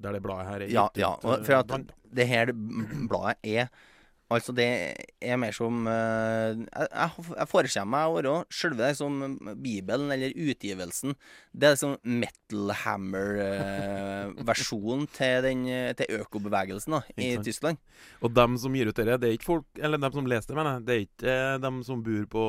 der 0.00 0.16
det 0.16 0.22
bladet 0.24 0.48
her 0.48 0.64
er 0.64 0.72
Ja, 0.72 0.86
gitt 0.88 1.02
ja. 1.02 1.12
ut, 1.20 1.26
eh, 1.34 1.44
for 1.44 1.60
at 1.60 1.94
det 2.20 2.28
her 2.30 2.52
bladet 2.54 3.36
er 3.44 3.68
Altså, 4.30 4.54
det 4.54 4.94
er 5.18 5.34
mer 5.42 5.50
som 5.56 5.88
eh, 5.90 6.54
Jeg, 6.62 7.10
jeg 7.34 7.50
jeg 7.74 7.82
meg 7.90 8.06
å 8.06 8.14
være 8.14 8.46
selve 8.54 8.86
liksom 8.86 9.42
Bibelen, 9.58 10.06
eller 10.14 10.30
utgivelsen. 10.30 11.18
Det 11.50 11.66
er 11.66 11.74
liksom 11.74 11.98
Metal 12.22 12.70
Hammer-versjonen 12.84 15.10
til, 15.18 15.42
den, 15.46 15.60
til 15.98 16.06
økobevegelsen 16.20 16.94
da, 16.94 17.00
i? 17.16 17.42
Tyskland. 17.42 17.76
Og 18.22 18.30
dem 18.36 18.56
som 18.60 18.74
gir 18.76 18.90
ut 18.90 18.96
dette, 18.96 19.18
det 19.20 19.28
er 19.28 19.34
ikke 19.36 19.50
folk 19.50 19.80
Eller 19.80 19.98
dem 20.00 20.12
som 20.14 20.28
leser 20.30 20.52
det, 20.52 20.58
mener 20.58 20.72
jeg. 20.76 20.84
Det 20.86 20.94
er 20.94 21.02
ikke 21.06 21.34
eh, 21.34 21.60
dem 21.66 21.76
som 21.86 21.96
bor 22.04 22.24
på 22.30 22.44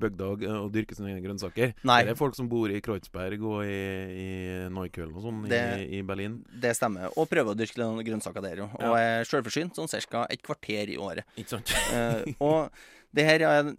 bygda 0.00 0.26
og, 0.30 0.42
dyrker 0.72 0.94
sine 0.96 1.10
egne 1.10 1.22
grønnsaker. 1.24 1.72
Nei. 1.84 2.02
Det 2.06 2.12
er 2.14 2.18
folk 2.20 2.34
som 2.38 2.48
bor 2.48 2.70
i 2.70 2.80
Kreuzberg 2.80 3.42
og 3.42 3.64
i, 3.66 3.80
i 4.22 4.28
Neukölln 4.72 5.16
og 5.16 5.22
sånn 5.26 5.40
i, 5.50 5.98
i 5.98 6.02
Berlin. 6.06 6.38
Det 6.62 6.72
stemmer. 6.78 7.10
Og 7.16 7.28
prøver 7.28 7.52
å 7.52 7.58
dyrke 7.58 7.80
noen 7.82 8.04
grønnsaker 8.06 8.44
der, 8.44 8.62
jo. 8.62 8.68
Og 8.78 8.94
er 8.98 9.24
sjølforsynt 9.28 9.76
sånn 9.76 9.90
ca. 10.10 10.26
et 10.30 10.42
kvarter 10.46 10.88
i 10.94 10.96
året. 11.00 11.24
Ikke 11.36 11.56
sant? 11.58 11.74
uh, 11.92 12.22
og 12.40 12.70
det 13.12 13.24
her 13.26 13.42
er 13.42 13.72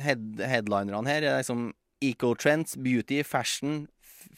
head, 0.00 0.24
headlinerne 0.46 1.08
her 1.10 1.22
er 1.26 1.38
liksom 1.42 1.72
Eco-trends, 2.04 2.76
beauty, 2.76 3.22
fashion, 3.24 3.86
f- 4.04 4.28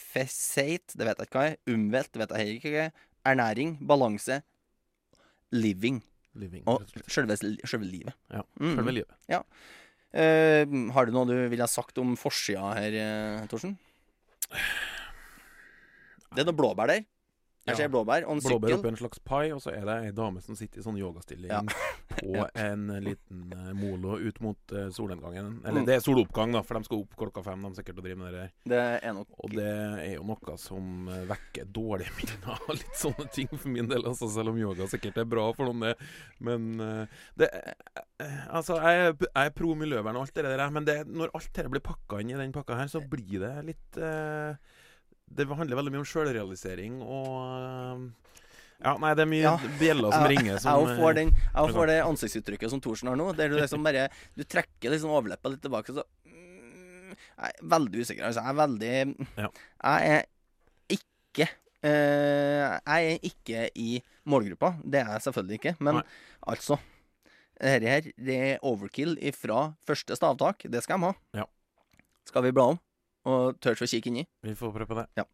det 0.97 1.05
vet 1.09 1.19
jeg 1.19 1.27
ikke 1.29 1.39
hva 1.41 1.47
er. 1.51 1.57
Umvelt, 1.69 2.13
det 2.15 2.21
vet 2.23 2.31
jeg 2.31 2.39
heller 2.39 2.61
ikke 2.61 2.73
hva 2.73 2.85
er. 2.87 2.93
Ernæring, 3.29 3.73
balanse, 3.85 4.41
living. 5.53 6.01
Living, 6.39 6.63
og 6.71 6.85
selve, 7.11 7.35
livet. 7.83 8.15
Ja, 8.31 8.43
Mhm. 8.61 8.77
selve 8.77 8.93
livet. 8.95 9.15
Ja. 9.29 9.43
Eh, 10.09 10.65
har 10.95 11.07
du 11.07 11.13
noe 11.13 11.29
du 11.29 11.37
ville 11.53 11.65
ha 11.65 11.69
sagt 11.69 11.99
om 12.01 12.15
forsida 12.17 12.73
her, 12.79 12.95
eh, 12.97 13.47
Torsen? 13.51 13.77
Det 16.33 16.43
er 16.43 16.49
noe 16.49 16.57
blåbær 16.57 16.89
der. 16.89 17.05
Jeg 17.69 17.77
ser 17.83 17.89
blåbær 17.93 18.25
og 18.27 18.33
en 18.37 18.41
blåbær 18.43 18.69
sykkel. 18.69 18.79
oppi 18.79 18.89
en 18.93 18.97
slags 19.01 19.19
pai, 19.25 19.45
og 19.55 19.61
så 19.65 19.73
er 19.75 19.85
det 19.89 19.97
ei 20.09 20.13
dame 20.17 20.41
som 20.45 20.57
sitter 20.59 20.81
i 20.81 20.85
sånn 20.87 20.99
yogastilling 21.01 21.51
Ja. 21.53 21.61
på 22.19 22.47
en 22.59 22.87
liten 23.05 23.53
eh, 23.55 23.73
molo 23.79 24.17
ut 24.19 24.41
mot 24.45 24.73
eh, 24.75 24.89
solnedgangen. 24.95 25.61
Eller 25.65 25.81
Mm. 25.83 25.87
det 25.87 25.95
er 25.99 26.01
soloppgang, 26.05 26.53
da, 26.57 26.63
for 26.67 26.75
de 26.81 26.85
skal 26.89 27.03
opp 27.05 27.15
klokka 27.21 27.45
fem. 27.47 27.63
De 27.69 27.75
sikkert 27.79 27.99
og 28.01 28.05
drive 28.09 28.19
med 28.19 28.33
det 28.33 28.41
der. 28.41 28.51
Det 28.73 28.83
er 29.09 29.13
nok 29.15 29.29
Og 29.45 29.51
det 29.55 29.69
er 29.69 30.15
jo 30.17 30.25
noe 30.27 30.57
som 30.59 31.09
eh, 31.09 31.25
vekker 31.31 31.69
dårlige 31.73 32.15
minner 32.19 32.59
og 32.69 32.75
litt 32.75 32.97
sånne 32.99 33.29
ting 33.35 33.49
for 33.55 33.69
min 33.69 33.87
del. 33.89 34.03
Altså, 34.09 34.29
selv 34.33 34.51
om 34.55 34.59
yoga 34.59 34.89
sikkert 34.91 35.19
er 35.23 35.29
bra 35.29 35.47
for 35.55 35.69
noen, 35.71 35.81
det. 35.93 35.95
Men 36.41 36.75
det 37.39 37.51
Altså, 38.51 38.75
jeg, 38.83 39.15
jeg 39.23 39.47
er 39.47 39.53
pro 39.55 39.75
miljøvern 39.79 40.17
og 40.19 40.25
alt 40.27 40.35
det 40.35 40.43
der, 40.49 40.63
men 40.75 40.87
det, 40.89 40.97
når 41.07 41.31
alt 41.39 41.51
dette 41.55 41.71
blir 41.71 41.83
pakka 41.87 42.19
inn 42.23 42.33
i 42.33 42.39
den 42.41 42.51
pakka 42.55 42.75
her, 42.81 42.89
så 42.91 42.99
blir 43.07 43.45
det 43.45 43.53
litt 43.69 43.99
eh, 44.03 44.57
Det 45.29 45.47
handler 45.47 45.79
veldig 45.79 45.93
mye 45.95 46.03
om 46.03 46.09
sjølrealisering 46.09 46.99
og 47.05 47.29
eh, 47.59 48.33
Ja, 48.85 48.95
nei, 49.03 49.13
det 49.19 49.25
er 49.25 49.31
mye 49.31 49.53
bjeller 49.81 50.15
som 50.15 50.25
ja, 50.25 50.31
ringer. 50.33 50.59
Som, 50.63 50.83
Jeg 50.87 50.99
får, 51.01 51.17
den, 51.19 51.33
jeg 51.37 51.63
eh, 51.63 51.77
får 51.77 51.91
det 51.91 51.99
ansiktsuttrykket 52.07 52.75
som 52.75 52.83
Thorsen 52.83 53.11
har 53.13 53.19
nå. 53.21 53.31
Der 53.39 53.53
du 53.53 53.59
liksom 53.59 53.87
bare 53.87 54.09
Du 54.39 54.45
trekker 54.45 54.95
liksom 54.95 55.15
overleppa 55.15 55.53
litt 55.53 55.63
tilbake, 55.65 55.95
så 55.95 56.05
mm, 56.27 57.15
Jeg 57.15 57.55
er 57.55 57.71
veldig 57.77 58.05
usikker. 58.05 58.29
Altså, 58.31 58.45
jeg 58.45 58.55
er 58.55 58.61
veldig 58.63 58.93
Jeg 59.45 60.13
er 60.13 60.29
ikke 60.99 61.49
eh, 61.49 62.79
Jeg 62.79 63.13
er 63.13 63.29
ikke 63.33 63.67
i 63.75 63.91
målgruppa. 64.29 64.75
Det 64.85 65.03
er 65.03 65.13
jeg 65.17 65.29
selvfølgelig 65.29 65.61
ikke. 65.63 65.77
Men 65.83 66.03
altså 66.47 66.81
Dette 67.59 67.91
her, 67.91 68.11
det 68.15 68.35
er 68.53 68.67
overkill 68.67 69.17
ifra 69.19 69.73
første 69.87 70.15
stavtak. 70.15 70.63
Det 70.71 70.83
skal 70.85 71.01
de 71.01 71.09
ha. 71.11 71.41
Ja. 71.43 71.49
Skal 72.29 72.45
vi 72.45 72.53
bla 72.55 72.69
om? 72.75 72.79
Og 73.29 73.59
tør 73.61 73.85
å 73.85 73.89
kikke 73.89 74.09
inni? 74.09 74.25
Vi 74.47 74.55
får 74.57 74.73
prøve 74.73 74.89
på 74.89 74.97
det. 74.97 75.07
Ja. 75.19 75.27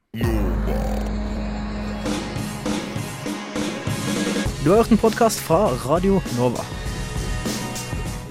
Du 4.65 4.71
har 4.73 4.81
hørt 4.81 4.95
en 4.95 4.99
podkast 4.99 5.43
fra 5.45 5.69
Radio 5.85 6.19
Nova. 6.39 6.65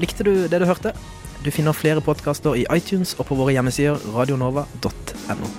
Likte 0.02 0.26
du 0.28 0.34
det 0.52 0.60
du 0.60 0.68
hørte? 0.68 0.92
Du 1.46 1.52
finner 1.52 1.76
flere 1.78 2.04
podkaster 2.04 2.58
i 2.60 2.66
iTunes 2.74 3.14
og 3.20 3.30
på 3.30 3.38
våre 3.40 3.56
hjemmesider 3.56 4.02
radionova.no. 4.16 5.54